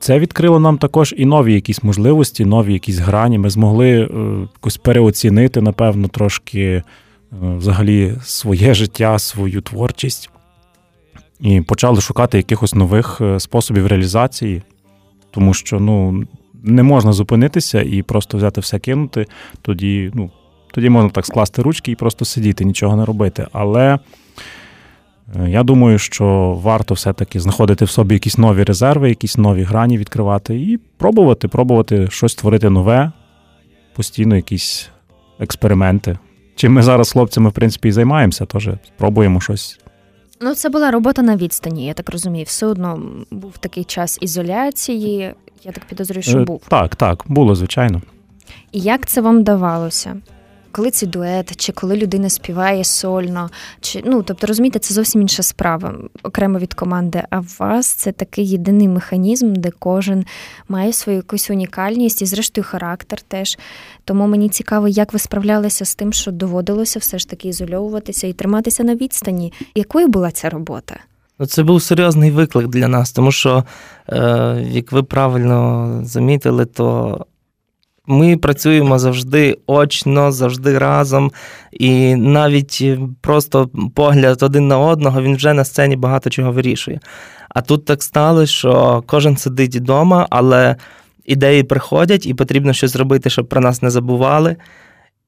це 0.00 0.18
відкрило 0.18 0.60
нам 0.60 0.78
також 0.78 1.14
і 1.16 1.26
нові 1.26 1.54
якісь 1.54 1.82
можливості, 1.82 2.44
нові 2.44 2.72
якісь 2.72 2.98
грані. 2.98 3.38
Ми 3.38 3.50
змогли 3.50 3.90
е, 3.90 4.08
якось 4.54 4.76
переоцінити, 4.76 5.60
напевно, 5.60 6.08
трошки 6.08 6.62
е, 6.62 6.82
взагалі 7.32 8.14
своє 8.22 8.74
життя, 8.74 9.18
свою 9.18 9.60
творчість. 9.60 10.30
І 11.40 11.60
почали 11.60 12.00
шукати 12.00 12.36
якихось 12.36 12.74
нових 12.74 13.20
е, 13.20 13.40
способів 13.40 13.86
реалізації 13.86 14.62
тому 15.36 15.54
що 15.54 15.80
ну, 15.80 16.24
не 16.62 16.82
можна 16.82 17.12
зупинитися 17.12 17.82
і 17.82 18.02
просто 18.02 18.36
взяти 18.36 18.60
все 18.60 18.78
кинути. 18.78 19.26
Тоді 19.62 20.10
ну, 20.14 20.30
тоді 20.72 20.88
можна 20.88 21.10
так 21.10 21.26
скласти 21.26 21.62
ручки 21.62 21.92
і 21.92 21.94
просто 21.94 22.24
сидіти, 22.24 22.64
нічого 22.64 22.96
не 22.96 23.04
робити. 23.04 23.46
Але 23.52 23.98
я 25.46 25.62
думаю, 25.62 25.98
що 25.98 26.58
варто 26.62 26.94
все-таки 26.94 27.40
знаходити 27.40 27.84
в 27.84 27.90
собі 27.90 28.14
якісь 28.14 28.38
нові 28.38 28.64
резерви, 28.64 29.08
якісь 29.08 29.36
нові 29.36 29.62
грані 29.62 29.98
відкривати 29.98 30.54
і 30.54 30.78
пробувати, 30.96 31.48
пробувати 31.48 32.08
щось 32.10 32.32
створити 32.32 32.70
нове, 32.70 33.12
постійно 33.96 34.36
якісь 34.36 34.88
експерименти. 35.38 36.18
Чим 36.56 36.72
ми 36.72 36.82
зараз 36.82 37.08
з 37.08 37.12
хлопцями, 37.12 37.50
в 37.50 37.52
принципі, 37.52 37.88
і 37.88 37.92
займаємося, 37.92 38.46
теж 38.46 38.70
спробуємо 38.96 39.40
щось 39.40 39.78
Ну, 40.40 40.54
це 40.54 40.68
була 40.68 40.90
робота 40.90 41.22
на 41.22 41.36
відстані, 41.36 41.86
я 41.86 41.94
так 41.94 42.10
розумію. 42.10 42.44
Все 42.44 42.66
одно 42.66 43.02
був 43.30 43.58
такий 43.58 43.84
час 43.84 44.18
ізоляції. 44.20 45.34
Я 45.64 45.72
так 45.72 45.84
підозрюю, 45.84 46.22
що 46.22 46.38
е, 46.38 46.44
був. 46.44 46.62
Так, 46.68 46.96
так, 46.96 47.24
було, 47.26 47.54
звичайно. 47.54 48.02
І 48.72 48.80
як 48.80 49.06
це 49.06 49.20
вам 49.20 49.44
давалося? 49.44 50.16
Коли 50.76 50.90
це 50.90 51.06
дует, 51.06 51.56
чи 51.56 51.72
коли 51.72 51.96
людина 51.96 52.30
співає 52.30 52.84
сольно, 52.84 53.50
чи 53.80 54.02
ну 54.04 54.22
тобто 54.22 54.46
розумієте, 54.46 54.78
це 54.78 54.94
зовсім 54.94 55.20
інша 55.20 55.42
справа 55.42 55.94
окремо 56.22 56.58
від 56.58 56.74
команди. 56.74 57.22
А 57.30 57.40
в 57.40 57.56
вас 57.58 57.86
це 57.86 58.12
такий 58.12 58.48
єдиний 58.48 58.88
механізм, 58.88 59.52
де 59.52 59.70
кожен 59.78 60.24
має 60.68 60.92
свою 60.92 61.16
якусь 61.16 61.50
унікальність 61.50 62.22
і, 62.22 62.26
зрештою, 62.26 62.64
характер 62.64 63.20
теж. 63.20 63.58
Тому 64.04 64.26
мені 64.26 64.48
цікаво, 64.48 64.88
як 64.88 65.12
ви 65.12 65.18
справлялися 65.18 65.84
з 65.84 65.94
тим, 65.94 66.12
що 66.12 66.30
доводилося 66.32 66.98
все 66.98 67.18
ж 67.18 67.28
таки 67.28 67.48
ізольовуватися 67.48 68.26
і 68.26 68.32
триматися 68.32 68.84
на 68.84 68.94
відстані. 68.94 69.52
Якою 69.74 70.08
була 70.08 70.30
ця 70.30 70.50
робота? 70.50 70.96
Ну, 71.38 71.46
це 71.46 71.62
був 71.62 71.82
серйозний 71.82 72.30
виклик 72.30 72.66
для 72.66 72.88
нас, 72.88 73.12
тому 73.12 73.32
що, 73.32 73.64
е, 74.08 74.64
як 74.70 74.92
ви 74.92 75.02
правильно 75.02 76.00
замітили, 76.04 76.64
то 76.64 77.26
ми 78.06 78.36
працюємо 78.36 78.98
завжди 78.98 79.56
очно, 79.66 80.32
завжди 80.32 80.78
разом, 80.78 81.32
і 81.72 82.14
навіть 82.14 82.84
просто 83.20 83.70
погляд 83.94 84.42
один 84.42 84.68
на 84.68 84.78
одного 84.78 85.22
він 85.22 85.36
вже 85.36 85.52
на 85.52 85.64
сцені 85.64 85.96
багато 85.96 86.30
чого 86.30 86.52
вирішує. 86.52 87.00
А 87.48 87.60
тут 87.60 87.84
так 87.84 88.02
сталося, 88.02 88.52
що 88.52 89.04
кожен 89.06 89.36
сидить 89.36 89.76
вдома, 89.76 90.26
але 90.30 90.76
ідеї 91.24 91.62
приходять, 91.62 92.26
і 92.26 92.34
потрібно 92.34 92.72
щось 92.72 92.96
робити, 92.96 93.30
щоб 93.30 93.48
про 93.48 93.60
нас 93.60 93.82
не 93.82 93.90
забували. 93.90 94.56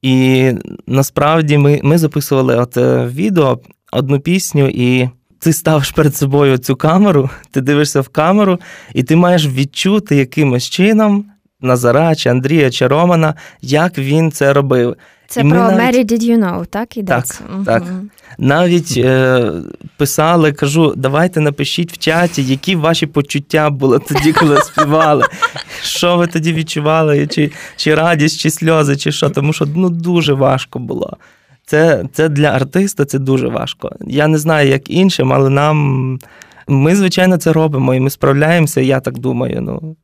І 0.01 0.51
насправді 0.87 1.57
ми 1.57 1.79
ми 1.83 1.97
записували 1.97 2.55
от 2.55 2.77
е, 2.77 3.05
відео 3.05 3.59
одну 3.91 4.19
пісню, 4.19 4.69
і 4.73 5.09
ти 5.39 5.53
ставиш 5.53 5.91
перед 5.91 6.15
собою 6.15 6.57
цю 6.57 6.75
камеру, 6.75 7.29
ти 7.51 7.61
дивишся 7.61 8.01
в 8.01 8.07
камеру, 8.07 8.59
і 8.93 9.03
ти 9.03 9.15
маєш 9.15 9.47
відчути 9.47 10.15
якимось 10.15 10.69
чином 10.69 11.25
Назара, 11.61 12.15
чи 12.15 12.29
Андрія, 12.29 12.71
чи 12.71 12.87
Романа, 12.87 13.33
як 13.61 13.97
він 13.97 14.31
це 14.31 14.53
робив. 14.53 14.95
Це 15.27 15.41
І 15.41 15.43
про 15.43 15.71
навіть... 15.71 16.11
Mary 16.11 16.11
Did 16.11 16.21
You 16.21 16.37
Know, 16.37 16.65
так 16.65 16.97
йдеться? 16.97 17.39
Так, 17.43 17.51
угу. 17.55 17.63
так. 17.65 17.83
Навіть 18.37 18.93
е, 18.97 19.51
писали, 19.97 20.51
кажу, 20.51 20.93
давайте 20.97 21.39
напишіть 21.39 21.93
в 21.93 21.97
чаті, 21.97 22.43
які 22.43 22.75
ваші 22.75 23.05
почуття 23.05 23.69
були 23.69 23.99
тоді, 23.99 24.33
коли 24.33 24.57
співали. 24.61 25.25
Що 25.81 26.17
ви 26.17 26.27
тоді 26.27 26.53
відчували, 26.53 27.27
чи 27.27 27.51
чи 27.75 27.95
радість, 27.95 28.39
чи 28.39 28.49
сльози, 28.49 28.97
чи 28.97 29.11
що, 29.11 29.29
тому 29.29 29.53
що 29.53 29.65
ну, 29.75 29.89
дуже 29.89 30.33
важко 30.33 30.79
було. 30.79 31.17
Це, 31.65 32.05
Це 32.13 32.29
для 32.29 32.47
артиста 32.47 33.05
це 33.05 33.19
дуже 33.19 33.47
важко. 33.47 33.91
Я 34.07 34.27
не 34.27 34.37
знаю, 34.37 34.69
як 34.69 34.89
іншим, 34.89 35.33
але 35.33 35.49
нам. 35.49 36.19
Ми, 36.67 36.95
звичайно, 36.95 37.37
це 37.37 37.53
робимо, 37.53 37.95
і 37.95 37.99
ми 37.99 38.09
справляємося, 38.09 38.81
я 38.81 38.99
так 38.99 39.17
думаю. 39.17 39.61
ну 39.61 39.95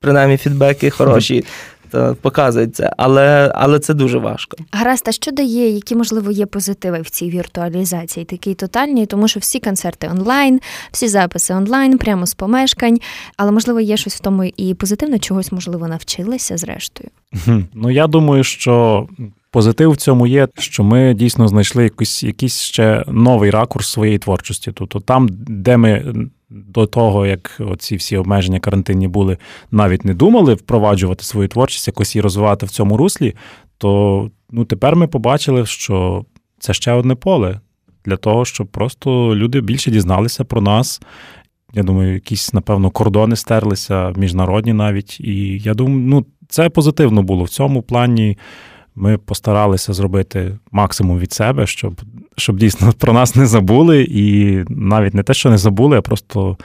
принаймні 0.00 0.36
фідбеки 0.36 0.90
хороші. 0.98 1.44
То 1.90 2.16
показують 2.20 2.76
це, 2.76 2.92
але 2.96 3.52
але 3.54 3.78
це 3.78 3.94
дуже 3.94 4.18
важко. 4.18 4.56
Гаразд, 4.72 5.04
а 5.08 5.12
що 5.12 5.30
дає, 5.32 5.70
які 5.70 5.94
можливо 5.94 6.30
є 6.30 6.46
позитиви 6.46 7.00
в 7.00 7.10
цій 7.10 7.30
віртуалізації? 7.30 8.24
Такій 8.24 8.54
тотальній, 8.54 9.06
тому 9.06 9.28
що 9.28 9.40
всі 9.40 9.60
концерти 9.60 10.08
онлайн, 10.08 10.60
всі 10.90 11.08
записи 11.08 11.54
онлайн, 11.54 11.98
прямо 11.98 12.26
з 12.26 12.34
помешкань. 12.34 12.98
Але 13.36 13.50
можливо 13.50 13.80
є 13.80 13.96
щось 13.96 14.16
в 14.16 14.20
тому 14.20 14.44
і 14.44 14.74
позитивно, 14.74 15.18
чогось 15.18 15.52
можливо 15.52 15.88
навчилися 15.88 16.56
зрештою. 16.56 17.10
Ну 17.74 17.90
я 17.90 18.06
думаю, 18.06 18.44
що 18.44 19.06
позитив 19.50 19.90
в 19.90 19.96
цьому 19.96 20.26
є, 20.26 20.48
що 20.58 20.84
ми 20.84 21.14
дійсно 21.14 21.48
знайшли 21.48 21.84
якийсь, 21.84 22.22
якийсь 22.22 22.60
ще 22.60 23.04
новий 23.08 23.50
ракурс 23.50 23.88
своєї 23.88 24.18
творчості. 24.18 24.72
Тобто 24.74 25.00
там, 25.00 25.28
де 25.30 25.76
ми 25.76 26.14
до 26.50 26.86
того, 26.86 27.26
як 27.26 27.56
оці 27.60 27.96
всі 27.96 28.16
обмеження 28.16 28.60
карантинні 28.60 29.08
були, 29.08 29.36
навіть 29.70 30.04
не 30.04 30.14
думали 30.14 30.54
впроваджувати 30.54 31.24
свою 31.24 31.48
творчість, 31.48 31.86
якось 31.86 32.14
її 32.16 32.22
розвивати 32.22 32.66
в 32.66 32.70
цьому 32.70 32.96
руслі, 32.96 33.34
то 33.78 34.30
ну, 34.50 34.64
тепер 34.64 34.96
ми 34.96 35.06
побачили, 35.06 35.66
що 35.66 36.24
це 36.58 36.74
ще 36.74 36.92
одне 36.92 37.14
поле 37.14 37.60
для 38.04 38.16
того, 38.16 38.44
щоб 38.44 38.66
просто 38.66 39.36
люди 39.36 39.60
більше 39.60 39.90
дізналися 39.90 40.44
про 40.44 40.60
нас. 40.60 41.00
Я 41.72 41.82
думаю, 41.82 42.14
якісь, 42.14 42.54
напевно, 42.54 42.90
кордони 42.90 43.36
стерлися, 43.36 44.12
міжнародні 44.16 44.72
навіть. 44.72 45.20
І 45.20 45.58
я 45.58 45.74
думаю, 45.74 45.98
ну, 45.98 46.26
це 46.48 46.68
позитивно 46.68 47.22
було 47.22 47.44
в 47.44 47.48
цьому 47.48 47.82
плані. 47.82 48.38
Ми 49.00 49.18
постаралися 49.18 49.92
зробити 49.92 50.58
максимум 50.72 51.18
від 51.18 51.32
себе, 51.32 51.66
щоб 51.66 52.00
щоб 52.36 52.58
дійсно 52.58 52.92
про 52.98 53.12
нас 53.12 53.36
не 53.36 53.46
забули, 53.46 54.02
і 54.10 54.58
навіть 54.68 55.14
не 55.14 55.22
те, 55.22 55.34
що 55.34 55.50
не 55.50 55.58
забули, 55.58 55.98
а 55.98 56.02
просто 56.02 56.56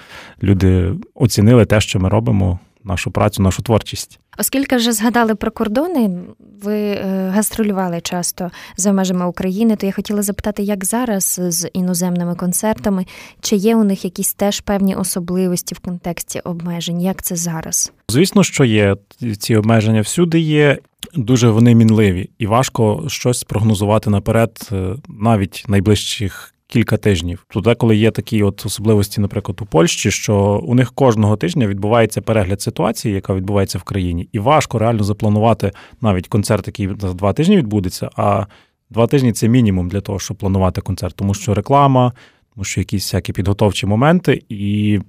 люди 0.43 0.93
оцінили 1.15 1.65
те, 1.65 1.81
що 1.81 1.99
ми 1.99 2.09
робимо, 2.09 2.59
нашу 2.83 3.11
працю, 3.11 3.43
нашу 3.43 3.61
творчість. 3.61 4.19
Оскільки 4.37 4.75
вже 4.75 4.91
згадали 4.91 5.35
про 5.35 5.51
кордони, 5.51 6.19
ви 6.63 6.75
е, 6.75 7.29
гастролювали 7.35 8.01
часто 8.01 8.51
за 8.77 8.93
межами 8.93 9.25
України, 9.25 9.75
то 9.75 9.85
я 9.85 9.91
хотіла 9.91 10.21
запитати, 10.21 10.63
як 10.63 10.85
зараз 10.85 11.41
з 11.47 11.67
іноземними 11.67 12.35
концертами, 12.35 13.05
чи 13.41 13.55
є 13.55 13.75
у 13.75 13.83
них 13.83 14.05
якісь 14.05 14.33
теж 14.33 14.59
певні 14.59 14.95
особливості 14.95 15.75
в 15.75 15.79
контексті 15.79 16.39
обмежень? 16.39 17.01
Як 17.01 17.21
це 17.21 17.35
зараз? 17.35 17.91
Звісно, 18.09 18.43
що 18.43 18.63
є 18.65 18.95
ці 19.39 19.55
обмеження 19.55 20.01
всюди 20.01 20.39
є. 20.39 20.77
Дуже 21.15 21.49
вони 21.49 21.75
мінливі, 21.75 22.29
і 22.37 22.47
важко 22.47 23.03
щось 23.07 23.43
прогнозувати 23.43 24.09
наперед, 24.09 24.69
е, 24.71 24.95
навіть 25.07 25.65
найближчих 25.67 26.53
кілька 26.67 26.97
тижнів. 26.97 27.45
Тут 27.49 27.77
коли 27.77 27.95
є 27.95 28.11
такі 28.11 28.43
от 28.43 28.65
особливості, 28.65 29.21
наприклад, 29.21 29.61
у 29.61 29.65
Польщі, 29.65 30.11
що 30.11 30.63
у 30.65 30.75
них 30.75 30.93
кожного 30.93 31.37
тижня 31.37 31.67
відбувається 31.67 32.21
перегляд 32.21 32.61
ситуації, 32.61 33.15
яка 33.15 33.33
відбувається 33.33 33.77
в 33.77 33.83
країні, 33.83 34.29
і 34.31 34.39
важко 34.39 34.79
реально 34.79 35.03
запланувати 35.03 35.71
навіть 36.01 36.27
концерт, 36.27 36.67
який 36.67 36.89
за 36.99 37.13
два 37.13 37.33
тижні 37.33 37.57
відбудеться. 37.57 38.09
А 38.15 38.45
два 38.89 39.07
тижні 39.07 39.33
це 39.33 39.47
мінімум 39.47 39.89
для 39.89 40.01
того, 40.01 40.19
щоб 40.19 40.37
планувати 40.37 40.81
концерт, 40.81 41.15
тому 41.15 41.33
що 41.33 41.53
реклама, 41.53 42.13
тому 42.53 42.63
що 42.63 42.81
якісь 42.81 43.03
всякі 43.03 43.33
підготовчі 43.33 43.85
моменти, 43.85 44.43
і 44.49 44.99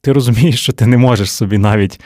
ти 0.00 0.12
розумієш, 0.12 0.62
що 0.62 0.72
ти 0.72 0.86
не 0.86 0.98
можеш 0.98 1.32
собі 1.32 1.58
навіть 1.58 2.00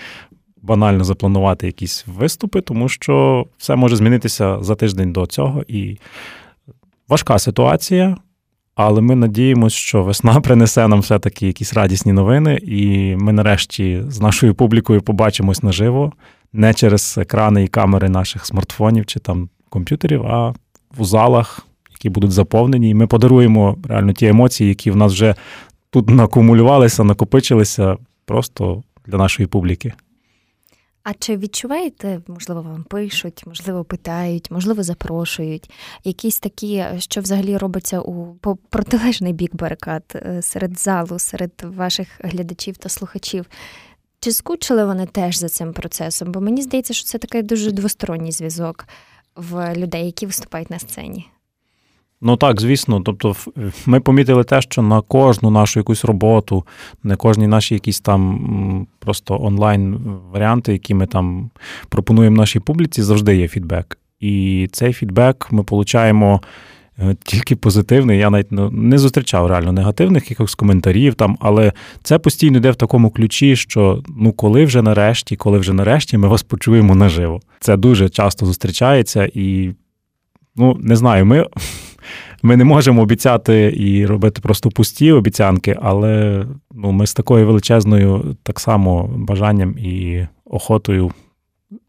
банально 0.65 1.05
запланувати 1.05 1.67
якісь 1.67 2.05
виступи, 2.07 2.61
тому 2.61 2.89
що 2.89 3.47
все 3.59 3.77
може 3.77 3.97
змінитися 3.97 4.59
за 4.61 4.75
тиждень 4.75 5.13
до 5.13 5.27
цього. 5.27 5.65
І 5.69 5.99
важка 7.09 7.39
ситуація, 7.39 8.17
але 8.75 9.01
ми 9.01 9.15
надіємося, 9.15 9.77
що 9.77 10.03
весна 10.03 10.41
принесе 10.45 10.89
нам 10.89 11.01
все-таки 11.01 11.47
якісь 11.47 11.75
радісні 11.75 12.13
новини, 12.13 12.61
і 12.63 13.17
ми 13.17 13.33
нарешті 13.33 14.03
з 14.09 14.21
нашою 14.21 14.55
публікою 14.55 15.03
побачимось 15.03 15.63
наживо, 15.63 16.13
не 16.53 16.75
через 16.75 17.19
екрани 17.19 17.65
і 17.65 17.69
камери 17.69 18.09
наших 18.09 18.47
смартфонів 18.47 19.07
чи 19.07 19.21
там 19.21 19.49
комп'ютерів, 19.69 20.27
а 20.27 20.55
в 20.99 21.05
залах, 21.05 21.67
які 21.91 22.09
будуть 22.11 22.33
заповнені. 22.33 22.91
І 22.91 22.95
ми 22.95 23.07
подаруємо 23.07 23.77
реально 23.89 24.13
ті 24.13 24.27
емоції, 24.27 24.69
які 24.69 24.91
в 24.91 24.97
нас 24.97 25.13
вже 25.13 25.35
тут 25.91 26.11
накумулювалися, 26.11 27.05
накопичилися 27.05 27.97
просто 28.25 28.83
для 29.07 29.19
нашої 29.19 29.47
публіки. 29.47 29.93
А 31.05 31.15
чи 31.15 31.37
відчуваєте, 31.37 32.21
можливо, 32.27 32.63
вам 32.63 32.85
пишуть, 32.85 33.47
можливо, 33.47 33.85
питають, 33.85 34.51
можливо, 34.51 34.83
запрошують 34.83 35.71
якісь 36.05 36.41
такі, 36.41 36.85
що 36.99 37.21
взагалі 37.21 37.57
робиться 37.57 38.01
у 38.01 38.35
протилежний 38.71 39.33
бік 39.33 39.55
барикад 39.55 40.03
е, 40.15 40.43
серед 40.43 40.81
залу, 40.81 41.19
серед 41.19 41.53
ваших 41.65 42.09
глядачів 42.21 42.77
та 42.77 42.89
слухачів? 42.89 43.47
Чи 44.21 44.33
скучили 44.33 44.85
вони 44.85 45.07
теж 45.07 45.37
за 45.37 45.49
цим 45.49 45.73
процесом? 45.73 46.33
Бо 46.33 46.41
мені 46.41 46.63
здається, 46.63 46.95
що 46.95 47.05
це 47.05 47.19
такий 47.19 47.43
дуже 47.43 47.73
двосторонній 47.73 48.33
зв'язок 48.33 48.87
в 49.37 49.75
людей, 49.77 50.07
які 50.07 50.27
виступають 50.27 50.71
на 50.71 50.79
сцені. 50.79 51.29
Ну 52.27 52.37
так, 52.37 52.61
звісно. 52.61 53.01
Тобто, 53.01 53.37
ми 53.87 54.01
помітили 54.01 54.45
те, 54.45 54.61
що 54.63 54.83
на 54.83 55.01
кожну 55.01 55.51
нашу 55.51 55.81
якусь 55.81 56.05
роботу, 56.05 56.65
на 57.03 57.17
кожні 57.17 57.47
наші 57.47 57.75
якісь 57.75 58.01
там 58.01 58.87
просто 58.99 59.43
онлайн 59.43 60.01
варіанти, 60.33 60.73
які 60.73 60.95
ми 60.95 61.07
там 61.07 61.51
пропонуємо 61.89 62.37
нашій 62.37 62.61
публіці, 62.61 63.03
завжди 63.03 63.37
є 63.37 63.49
фідбек. 63.49 63.99
І 64.21 64.69
цей 64.73 64.93
фідбек 64.93 65.49
ми 65.51 65.65
отримуємо 65.71 66.43
е, 66.99 67.17
тільки 67.25 67.57
позитивний. 67.57 68.19
Я 68.19 68.31
навіть 68.31 68.53
ну, 68.53 68.71
не 68.71 68.99
зустрічав 68.99 69.47
реально 69.47 69.73
негативних 69.73 70.31
якихось 70.31 70.55
коментарів 70.55 71.15
там, 71.15 71.37
але 71.41 71.73
це 72.03 72.19
постійно 72.19 72.59
йде 72.59 72.71
в 72.71 72.77
такому 72.77 73.11
ключі, 73.11 73.57
що 73.57 74.03
ну 74.17 74.33
коли 74.33 74.65
вже 74.65 74.83
нарешті, 74.83 75.37
коли 75.37 75.59
вже 75.59 75.73
нарешті 75.73 76.19
ми 76.19 76.29
вас 76.29 76.43
почуємо 76.43 76.95
наживо. 76.95 77.41
Це 77.61 77.77
дуже 77.77 78.09
часто 78.09 78.47
зустрічається 78.47 79.29
і. 79.35 79.71
Ну, 80.57 80.77
не 80.81 80.97
знаю, 80.97 81.27
ми 81.27 81.47
ми 82.45 82.57
не 82.57 82.65
можемо 82.65 83.03
обіцяти 83.03 83.75
і 83.77 84.07
робити 84.07 84.41
просто 84.41 84.71
пусті 84.71 85.13
обіцянки, 85.13 85.77
але 85.83 86.45
ну, 86.75 86.93
ми 86.93 87.07
з 87.07 87.15
такою 87.15 87.47
величезною 87.47 88.37
так 88.43 88.61
само 88.61 89.11
бажанням 89.17 89.79
і 89.79 90.27
охотою 90.45 91.13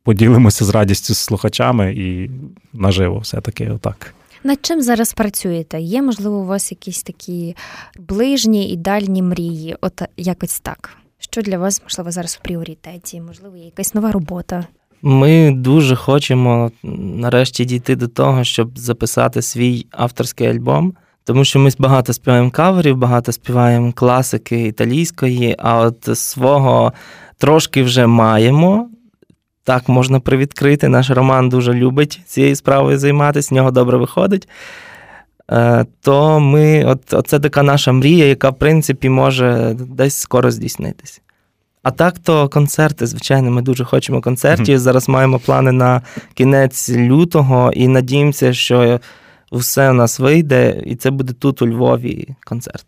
поділимося 0.03 0.65
з 0.65 0.69
радістю 0.69 1.13
з 1.13 1.17
слухачами 1.17 1.93
і 1.93 2.31
наживо 2.73 3.17
все-таки 3.17 3.69
отак. 3.69 4.13
Над 4.43 4.59
чим 4.61 4.81
зараз 4.81 5.13
працюєте? 5.13 5.79
Є, 5.79 6.01
можливо, 6.01 6.37
у 6.37 6.45
вас 6.45 6.71
якісь 6.71 7.03
такі 7.03 7.55
ближні 7.99 8.69
і 8.69 8.75
дальні 8.75 9.21
мрії? 9.21 9.75
От 9.81 10.01
якось 10.17 10.59
так. 10.59 10.97
Що 11.19 11.41
для 11.41 11.57
вас, 11.57 11.81
можливо, 11.83 12.11
зараз 12.11 12.39
в 12.41 12.43
пріоритеті? 12.43 13.21
Можливо, 13.21 13.57
є 13.57 13.65
якась 13.65 13.93
нова 13.93 14.11
робота? 14.11 14.67
Ми 15.07 15.51
дуже 15.51 15.95
хочемо 15.95 16.71
нарешті 17.15 17.65
дійти 17.65 17.95
до 17.95 18.07
того, 18.07 18.43
щоб 18.43 18.79
записати 18.79 19.41
свій 19.41 19.85
авторський 19.91 20.47
альбом, 20.47 20.93
тому 21.23 21.45
що 21.45 21.59
ми 21.59 21.69
багато 21.79 22.13
співаємо 22.13 22.51
каверів, 22.51 22.97
багато 22.97 23.31
співаємо 23.31 23.93
класики 23.93 24.67
італійської, 24.67 25.55
а 25.59 25.79
от 25.79 26.17
свого 26.17 26.93
трошки 27.37 27.83
вже 27.83 28.07
маємо. 28.07 28.89
Так 29.63 29.89
можна 29.89 30.19
привідкрити. 30.19 30.87
Наш 30.87 31.09
Роман 31.09 31.49
дуже 31.49 31.73
любить 31.73 32.21
цією 32.25 32.55
справою 32.55 32.97
займатися, 32.97 33.47
з 33.47 33.51
нього 33.51 33.71
добре 33.71 33.97
виходить. 33.97 34.47
Е, 35.51 35.85
то 36.01 36.39
ми, 36.39 36.85
от, 36.85 37.27
це 37.27 37.39
така 37.39 37.63
наша 37.63 37.91
мрія, 37.91 38.25
яка, 38.25 38.49
в 38.49 38.59
принципі, 38.59 39.09
може 39.09 39.75
десь 39.79 40.17
скоро 40.17 40.51
здійснитися. 40.51 41.21
А 41.85 41.91
так 41.91 42.19
то 42.19 42.49
концерти, 42.49 43.07
звичайно, 43.07 43.51
ми 43.51 43.61
дуже 43.61 43.83
хочемо 43.83 44.21
концертів. 44.21 44.79
Зараз 44.79 45.09
маємо 45.09 45.39
плани 45.39 45.71
на 45.71 46.01
кінець 46.33 46.89
лютого 46.89 47.71
і 47.73 47.87
надіємося, 47.87 48.53
що 48.53 48.99
все 49.51 49.89
у 49.89 49.93
нас 49.93 50.19
вийде, 50.19 50.83
і 50.85 50.95
це 50.95 51.11
буде 51.11 51.33
тут 51.33 51.61
у 51.61 51.67
Львові 51.67 52.27
концерт. 52.45 52.85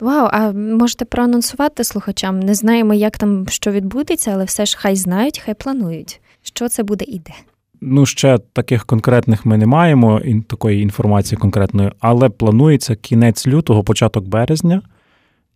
Вау, 0.00 0.28
а 0.32 0.52
можете 0.52 1.04
проанонсувати 1.04 1.84
слухачам? 1.84 2.40
Не 2.40 2.54
знаємо, 2.54 2.94
як 2.94 3.18
там 3.18 3.48
що 3.48 3.70
відбудеться, 3.70 4.30
але 4.30 4.44
все 4.44 4.66
ж 4.66 4.76
хай 4.78 4.96
знають, 4.96 5.42
хай 5.44 5.54
планують. 5.54 6.20
Що 6.42 6.68
це 6.68 6.82
буде 6.82 7.04
і 7.04 7.18
де. 7.18 7.32
Ну, 7.80 8.06
ще 8.06 8.38
таких 8.52 8.84
конкретних 8.86 9.46
ми 9.46 9.56
не 9.56 9.66
маємо 9.66 10.20
такої 10.46 10.82
інформації 10.82 11.38
конкретної, 11.38 11.92
але 12.00 12.28
планується 12.28 12.96
кінець 12.96 13.46
лютого, 13.46 13.84
початок 13.84 14.28
березня. 14.28 14.82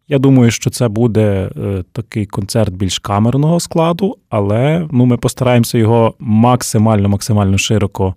Я 0.09 0.18
думаю, 0.18 0.51
що 0.51 0.71
це 0.71 0.88
буде 0.88 1.51
е, 1.57 1.85
такий 1.92 2.27
концерт 2.27 2.75
більш 2.75 2.99
камерного 2.99 3.61
складу, 3.61 4.16
але 4.29 4.88
ну, 4.90 5.07
ми 5.07 5.16
постараємося 5.16 5.79
його 5.79 6.14
максимально 6.18 7.09
максимально 7.09 7.59
широко 7.59 8.14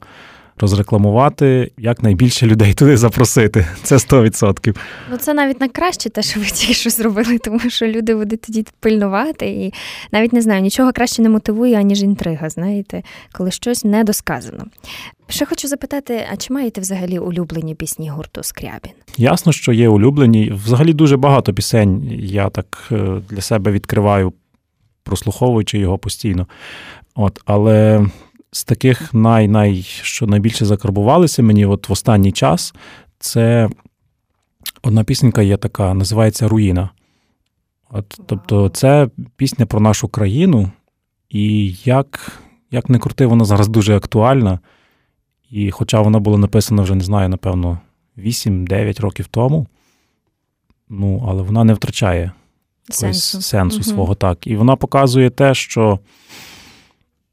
розрекламувати, 0.61 1.71
як 1.77 2.03
найбільше 2.03 2.47
людей 2.47 2.73
туди 2.73 2.97
запросити. 2.97 3.67
Це 3.83 3.95
100%. 3.95 4.77
Ну 5.11 5.17
це 5.17 5.33
навіть 5.33 5.59
найкраще, 5.59 6.09
те, 6.09 6.21
що 6.21 6.39
ви 6.39 6.45
тільки 6.45 6.73
що 6.73 6.89
зробили, 6.89 7.37
тому 7.43 7.59
що 7.59 7.87
люди 7.87 8.15
будуть 8.15 8.41
тоді 8.41 8.65
пильнувати, 8.79 9.49
і 9.49 9.73
навіть 10.11 10.33
не 10.33 10.41
знаю, 10.41 10.61
нічого 10.61 10.91
краще 10.91 11.21
не 11.21 11.29
мотивує, 11.29 11.79
аніж 11.79 12.01
інтрига, 12.03 12.49
знаєте, 12.49 13.03
коли 13.31 13.51
щось 13.51 13.83
недосказано. 13.85 14.65
Ще 15.29 15.45
хочу 15.45 15.67
запитати: 15.67 16.27
а 16.33 16.37
чи 16.37 16.53
маєте 16.53 16.81
взагалі 16.81 17.19
улюблені 17.19 17.75
пісні 17.75 18.09
гурту 18.09 18.43
Скрябін? 18.43 18.91
Ясно, 19.17 19.51
що 19.51 19.73
є 19.73 19.89
улюблені. 19.89 20.51
Взагалі 20.65 20.93
дуже 20.93 21.17
багато 21.17 21.53
пісень. 21.53 22.19
Я 22.19 22.49
так 22.49 22.87
е, 22.91 23.21
для 23.29 23.41
себе 23.41 23.71
відкриваю, 23.71 24.33
прослуховуючи 25.03 25.77
його 25.77 25.97
постійно. 25.97 26.47
От, 27.15 27.39
Але 27.45 28.05
з 28.51 28.63
таких 28.63 29.13
най, 29.13 29.47
най, 29.47 29.81
що 29.81 30.27
найбільше 30.27 30.65
закарбувалися 30.65 31.43
мені 31.43 31.65
от 31.65 31.89
в 31.89 31.91
останній 31.91 32.31
час, 32.31 32.73
це 33.19 33.69
одна 34.81 35.03
пісенька 35.03 35.41
є 35.41 35.57
така, 35.57 35.93
називається 35.93 36.47
Руїна. 36.47 36.89
От, 37.89 38.19
Тобто, 38.25 38.69
це 38.69 39.09
пісня 39.35 39.65
про 39.65 39.79
нашу 39.79 40.07
країну, 40.07 40.71
і 41.29 41.75
як 41.83 42.41
як 42.71 42.89
не 42.89 42.99
крути, 42.99 43.25
вона 43.25 43.45
зараз 43.45 43.67
дуже 43.67 43.95
актуальна. 43.97 44.59
І 45.49 45.71
хоча 45.71 46.01
вона 46.01 46.19
була 46.19 46.37
написана 46.37 46.81
вже, 46.81 46.95
не 46.95 47.03
знаю, 47.03 47.29
напевно, 47.29 47.79
8-9 48.17 49.01
років 49.01 49.27
тому, 49.27 49.67
ну, 50.89 51.25
але 51.27 51.43
вона 51.43 51.63
не 51.63 51.73
втрачає 51.73 52.31
сенсу, 52.89 53.41
сенсу 53.41 53.75
угу. 53.75 53.83
свого 53.83 54.15
так. 54.15 54.47
І 54.47 54.55
вона 54.55 54.75
показує 54.75 55.29
те, 55.29 55.53
що 55.53 55.99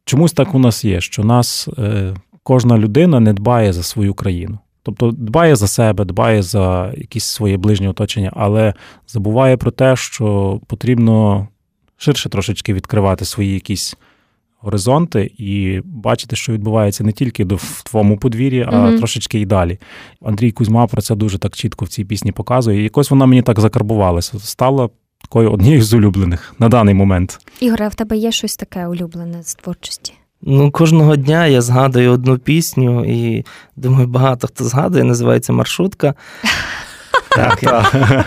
чомусь 0.09 0.33
так 0.33 0.55
у 0.55 0.59
нас 0.59 0.85
є, 0.85 1.01
що 1.01 1.25
нас 1.25 1.69
е, 1.79 2.15
кожна 2.43 2.79
людина 2.79 3.21
не 3.21 3.33
дбає 3.33 3.73
за 3.73 3.83
свою 3.83 4.15
країну. 4.15 4.59
Тобто 4.83 5.11
дбає 5.11 5.57
за 5.57 5.69
себе, 5.69 6.05
дбає 6.05 6.43
за 6.43 6.93
якісь 6.97 7.25
своє 7.25 7.57
ближнє 7.57 7.89
оточення, 7.89 8.33
але 8.37 8.75
забуває 9.09 9.57
про 9.57 9.71
те, 9.71 9.97
що 9.97 10.61
потрібно 10.67 11.49
ширше 11.97 12.29
трошечки 12.29 12.75
відкривати 12.75 13.25
свої 13.25 13.55
якісь 13.55 13.97
горизонти 14.61 15.31
і 15.39 15.81
бачити, 15.85 16.37
що 16.37 16.53
відбувається 16.53 17.05
не 17.05 17.13
тільки 17.13 17.45
в 17.45 17.83
твоєму 17.85 18.19
подвір'ї, 18.19 18.67
а 18.69 18.71
mm-hmm. 18.71 18.99
трошечки 18.99 19.41
і 19.41 19.47
далі. 19.47 19.79
Андрій 20.23 20.51
Кузьма 20.51 20.87
про 20.87 21.03
це 21.03 21.15
дуже 21.15 21.39
так 21.39 21.57
чітко 21.57 21.85
в 21.85 21.89
цій 21.89 22.05
пісні 22.05 22.33
показує. 22.33 22.81
І 22.81 22.83
якось 22.83 23.11
вона 23.11 23.27
мені 23.27 23.43
так 23.43 23.61
закарбувалася. 23.61 24.39
Стала 24.39 24.89
такою 25.23 25.53
однією 25.53 25.83
з 25.83 25.93
улюблених 25.93 26.55
на 26.59 26.69
даний 26.69 26.95
момент. 26.95 27.39
Ігоре, 27.61 27.85
а 27.85 27.89
в 27.89 27.95
тебе 27.95 28.17
є 28.17 28.33
щось 28.33 28.57
таке 28.57 28.87
улюблене 28.87 29.43
з 29.43 29.55
творчості? 29.55 30.13
Ну, 30.43 30.71
кожного 30.71 31.17
дня 31.17 31.47
я 31.47 31.61
згадую 31.61 32.13
одну 32.13 32.39
пісню, 32.39 33.05
і 33.05 33.45
думаю, 33.77 34.07
багато 34.07 34.47
хто 34.47 34.65
згадує, 34.65 35.05
називається 35.05 35.53
Маршрутка. 35.53 36.15
Так, 37.37 37.63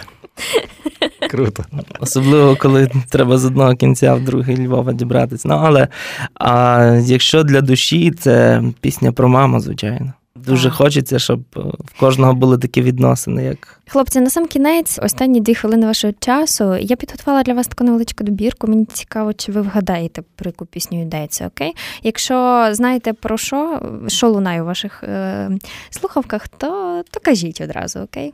Круто. 1.29 1.65
Особливо, 1.99 2.55
коли 2.55 2.89
треба 3.09 3.37
з 3.37 3.45
одного 3.45 3.75
кінця 3.75 4.13
в 4.13 4.23
другий 4.23 4.67
Львова 4.67 4.93
дібратися. 4.93 5.47
Ну, 5.47 5.55
але 5.63 5.87
а 6.35 6.83
якщо 7.03 7.43
для 7.43 7.61
душі, 7.61 8.11
це 8.11 8.63
пісня 8.81 9.11
про 9.11 9.29
маму, 9.29 9.59
звичайно. 9.59 10.13
Дуже 10.45 10.69
так. 10.69 10.77
хочеться, 10.77 11.19
щоб 11.19 11.39
е, 11.57 11.59
в 11.59 11.99
кожного 11.99 12.33
були 12.33 12.57
такі 12.57 12.81
відносини. 12.81 13.43
як... 13.43 13.79
Хлопці, 13.87 14.21
на 14.21 14.29
сам 14.29 14.47
кінець, 14.47 14.99
останні 15.03 15.41
дві 15.41 15.55
хвилини 15.55 15.87
вашого 15.87 16.13
часу, 16.19 16.75
я 16.75 16.95
підготувала 16.95 17.43
для 17.43 17.53
вас 17.53 17.67
таку 17.67 17.83
невеличку 17.83 18.23
добірку. 18.23 18.67
Мені 18.67 18.85
цікаво, 18.85 19.33
чи 19.33 19.51
ви 19.51 19.61
вгадаєте, 19.61 20.21
про 20.35 20.49
яку 20.49 20.65
пісню 20.65 21.01
йдеться, 21.01 21.47
окей? 21.47 21.75
Якщо 22.03 22.67
знаєте 22.71 23.13
про 23.13 23.37
що, 23.37 23.81
що 24.07 24.29
лунає 24.29 24.61
у 24.61 24.65
ваших 24.65 25.03
е, 25.03 25.49
слухавках, 25.89 26.47
то, 26.47 27.03
то 27.11 27.19
кажіть 27.19 27.61
одразу, 27.61 27.99
окей? 27.99 28.33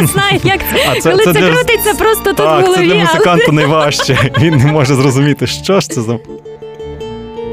Я 0.00 0.06
знаю, 0.06 0.40
як. 0.44 0.60
А 0.90 1.00
це- 1.00 1.10
Коли 1.10 1.24
це 1.24 1.32
це, 1.32 1.40
для- 1.40 1.50
крутиться 1.54 1.94
просто 1.94 2.24
тут 2.24 2.38
в 2.40 2.42
Так, 2.42 2.60
голові. 2.66 2.74
це 2.76 2.82
для 2.82 2.92
але- 2.94 3.00
музиканта 3.04 3.52
найважче. 3.52 4.18
Він 4.40 4.56
не 4.56 4.66
може 4.66 4.94
зрозуміти, 4.94 5.46
що 5.46 5.80
ж 5.80 5.90
це 5.90 6.00
за. 6.00 6.18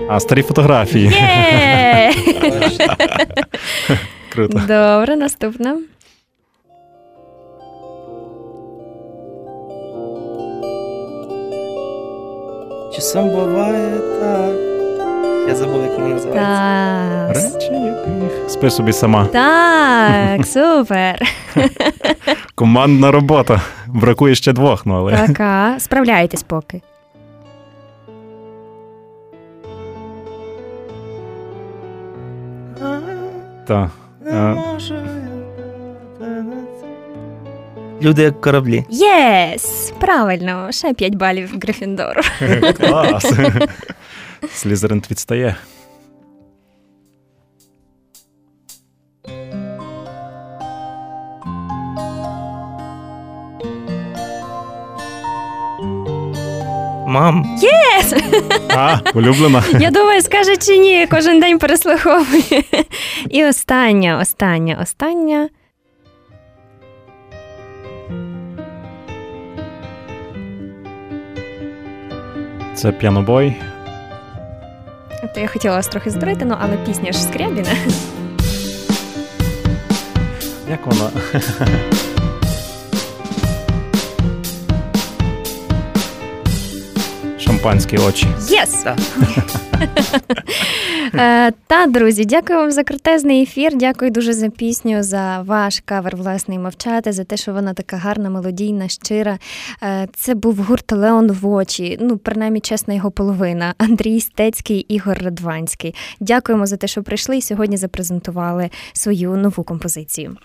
А, 0.10 0.20
старі 0.20 0.42
фотографії. 0.42 1.12
Круто. 4.34 4.58
Добре, 4.68 5.16
наступна. 5.16 5.78
Часом 12.96 13.30
буває 13.30 14.00
так. 14.20 14.77
Я 15.48 15.56
забув, 15.56 15.82
як 15.84 15.94
вона 16.00 16.08
називається. 16.08 17.34
Так. 17.44 17.54
Речі, 17.54 17.74
яких. 17.74 18.50
Спи 18.50 18.70
собі 18.70 18.94
сама. 18.94 19.26
Так, 19.26 20.46
супер. 20.48 21.22
Командна 22.56 23.12
робота. 23.12 23.62
Бракує 23.88 24.36
ще 24.36 24.54
двох, 24.54 24.86
ну 24.86 24.96
але. 24.96 25.28
Така. 25.28 25.76
Справляєтесь 25.80 26.44
поки. 26.44 26.82
Та. 33.68 33.90
Не 34.26 34.32
А. 34.32 34.56
я 34.56 34.80
тебе 36.20 36.42
не- 36.42 36.58
Люди 38.02 38.22
як 38.22 38.42
кораблі. 38.42 38.86
Yes! 38.89 39.93
Правильно, 40.00 40.68
ще 40.72 40.94
5 40.94 41.16
балів 41.16 41.54
Грифіндору. 41.62 42.22
Клас. 42.80 43.34
Слізерин 44.54 45.04
відстає. 45.12 45.56
Мам, 57.08 57.58
Yes! 57.62 58.13
А, 58.69 58.97
улюблена. 59.13 59.63
Я 59.80 59.91
думаю, 59.91 60.21
скаже 60.21 60.58
чи 60.58 60.78
ні, 60.78 61.08
кожен 61.12 61.39
день 61.39 61.60
переслуховує. 61.60 62.63
І 63.30 63.45
остання, 63.45 64.19
остання, 64.21 64.80
остання. 64.82 65.50
Це 72.76 72.91
Піанобой. 72.91 73.56
То 75.35 75.40
я 75.40 75.49
хотіла 75.49 75.77
вас 75.77 75.88
трохи 75.88 76.11
збрити, 76.11 76.45
ну 76.45 76.57
але 76.61 76.77
пісня 76.77 77.12
ж 77.12 77.18
Скрябіна. 77.18 77.71
Як 80.71 80.87
вона? 80.87 81.11
Шампанські 87.38 87.97
очі. 87.99 88.27
Єс! 88.49 88.71
Так. 88.85 88.99
Е, 91.15 91.52
Та, 91.67 91.86
друзі, 91.88 92.26
дякую 92.26 92.60
вам 92.60 92.72
за 92.72 92.84
крутезний 92.84 93.43
ефір. 93.43 93.76
Дякую 93.76 94.12
дуже 94.12 94.34
за 94.34 94.50
пісню, 94.50 95.04
за 95.04 95.41
ваш 95.41 95.82
кавер 95.86 96.15
власний 96.15 96.60
мовчати, 96.60 97.12
за 97.12 97.24
те, 97.24 97.38
що 97.38 97.54
вона 97.54 97.74
така 97.74 97.98
гарна, 97.98 98.30
мелодійна, 98.30 98.88
щира. 98.88 99.39
Е, 99.84 100.08
Це 100.13 100.36
був 100.36 100.58
гурт 100.58 100.91
Леон 100.91 101.32
в 101.32 101.48
очі. 101.48 101.98
Ну, 102.02 102.17
принаймні, 102.17 102.60
чесна 102.60 102.93
його 102.93 103.12
половина. 103.12 103.74
Андрій 103.78 104.20
Стецький, 104.20 104.80
Ігор 104.80 105.17
Радванський. 105.24 105.96
Дякуємо 106.20 106.65
за 106.65 106.78
те, 106.78 106.88
що 106.88 107.04
прийшли 107.04 107.38
і 107.38 107.41
сьогодні 107.41 107.78
запрезентували 107.78 108.70
свою 108.93 109.36
нову 109.38 109.63
композицію. 109.63 110.38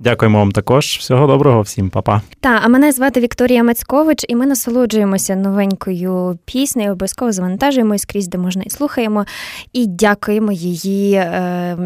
Дякуємо 0.00 0.38
вам 0.38 0.52
також. 0.52 0.96
Всього 1.00 1.26
доброго, 1.26 1.60
всім, 1.60 1.90
па-па. 1.90 2.22
Та, 2.40 2.60
а 2.64 2.68
мене 2.68 2.92
звати 2.92 3.20
Вікторія 3.20 3.64
Мацькович, 3.64 4.24
і 4.28 4.36
ми 4.36 4.46
насолоджуємося 4.46 5.36
новенькою 5.36 6.38
піснею, 6.44 6.92
обов'язково 6.92 7.32
завантажуємо 7.32 7.94
і 7.94 7.98
скрізь, 7.98 8.28
де 8.28 8.38
можна, 8.38 8.62
і 8.62 8.70
слухаємо. 8.70 9.24
І 9.72 9.86
дякуємо 9.86 10.52
її 10.52 11.12
е, 11.12 11.76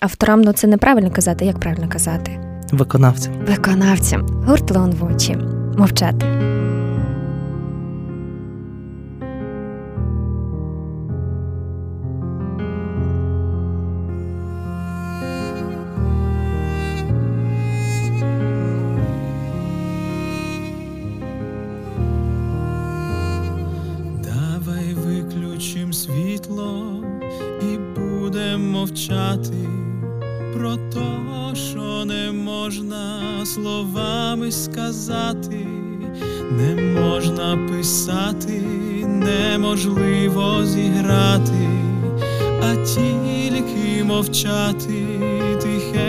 авторам. 0.00 0.42
Ну, 0.42 0.52
це 0.52 0.66
неправильно 0.66 1.10
казати, 1.10 1.44
як 1.44 1.60
правильно 1.60 1.88
казати? 1.88 2.40
Виконавцям. 2.72 3.32
Виконавцям. 3.48 4.26
Гурт 4.46 4.70
Леон 4.70 4.90
в 4.90 5.04
очі. 5.04 5.36
Мовчати. 5.78 6.55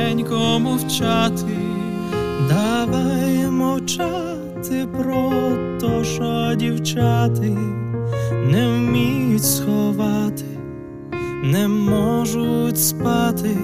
Тихенько 0.08 0.60
мовчати. 0.60 1.58
Давай 2.50 3.52
мовчати 3.52 4.88
про 4.98 5.32
то, 5.80 6.04
що 6.04 6.56
дівчати 6.56 7.58
не 8.46 8.68
вміють 8.68 9.44
сховати, 9.44 10.46
не 11.44 11.68
можуть 11.68 12.80
спати. 12.80 13.58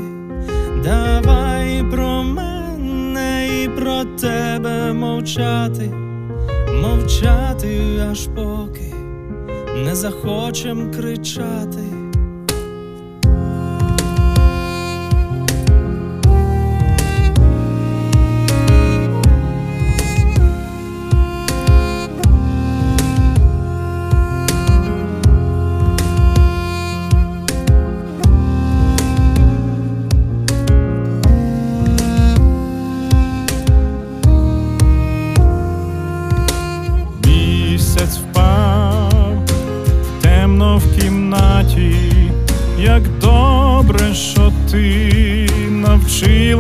Давай 0.84 1.84
про 1.92 2.24
мене 2.24 3.48
і 3.64 3.70
про 3.70 4.04
тебе 4.04 4.94
мовчати, 4.94 5.92
мовчати 6.82 7.82
аж 8.12 8.28
поки 8.28 8.94
не 9.86 9.96
захочем 9.96 10.92
кричати. 10.92 11.93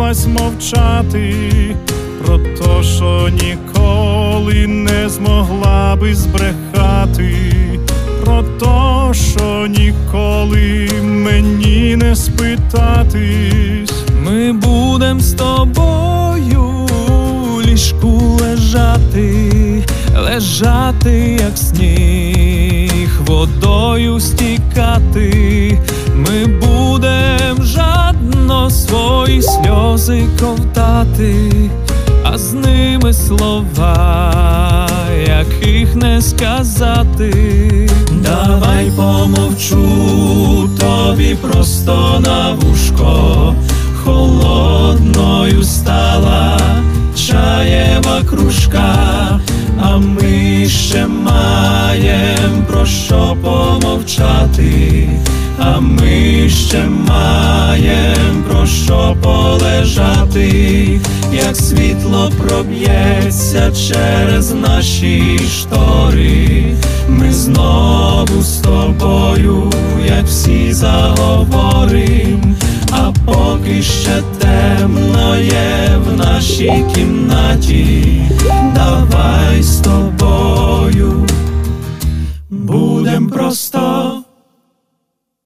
Навчилась 0.03 0.27
мовчати 0.27 1.75
про 2.25 2.37
то, 2.37 2.83
що 2.83 3.29
ніколи 3.29 4.67
не 4.67 5.09
змогла 5.09 5.95
би 5.95 6.15
збрехати, 6.15 7.35
про 8.23 8.43
то, 8.59 9.11
що 9.13 9.67
ніколи 9.67 10.89
мені 11.03 11.95
не 11.95 12.15
спитатись. 12.15 14.03
Ми 14.25 14.53
будем 14.53 15.21
з 15.21 15.33
тобою 15.33 16.63
у 17.07 17.61
ліжку 17.61 18.39
лежати, 18.41 19.83
лежати, 20.17 21.39
як 21.41 21.57
сніг, 21.57 23.21
водою 23.25 24.19
стікати. 24.19 25.79
Ми 26.15 26.45
будем 26.45 26.82
свої 29.23 29.41
сльози 29.41 30.23
ковтати, 30.39 31.51
а 32.23 32.37
з 32.37 32.53
ними 32.53 33.13
слова, 33.13 34.87
яких 35.27 35.95
не 35.95 36.21
сказати. 36.21 37.89
Давай 38.11 38.91
помовчу 38.95 40.69
тобі 40.79 41.35
просто 41.35 42.21
на 42.25 42.53
вушко, 42.53 43.55
холодною 44.03 45.63
стала 45.63 46.59
чаєва 47.15 48.21
кружка, 48.29 49.39
а 49.81 49.97
ми 49.97 50.65
ще 50.67 51.07
маєм 51.07 52.65
про 52.67 52.85
що 52.85 53.37
помовчати, 53.41 55.09
а 55.65 55.79
ми 55.79 56.49
ще 56.49 56.85
маєм 56.85 58.43
про 58.49 58.65
що 58.65 59.15
полежати, 59.21 60.99
як 61.33 61.55
світло 61.55 62.31
проб'ється 62.37 63.71
через 63.71 64.51
наші 64.51 65.39
штори, 65.39 66.75
ми 67.09 67.33
знову 67.33 68.41
з 68.41 68.57
тобою, 68.57 69.71
як 70.07 70.25
всі 70.25 70.73
заговорим, 70.73 72.55
а 72.91 73.11
поки 73.25 73.81
ще 73.81 74.21
темно 74.39 75.37
є 75.37 75.97
в 76.07 76.17
нашій 76.17 76.83
кімнаті, 76.95 78.21
давай 78.75 79.63
з 79.63 79.77
тобою. 79.77 81.27
Будем 82.49 83.27
просто 83.29 84.23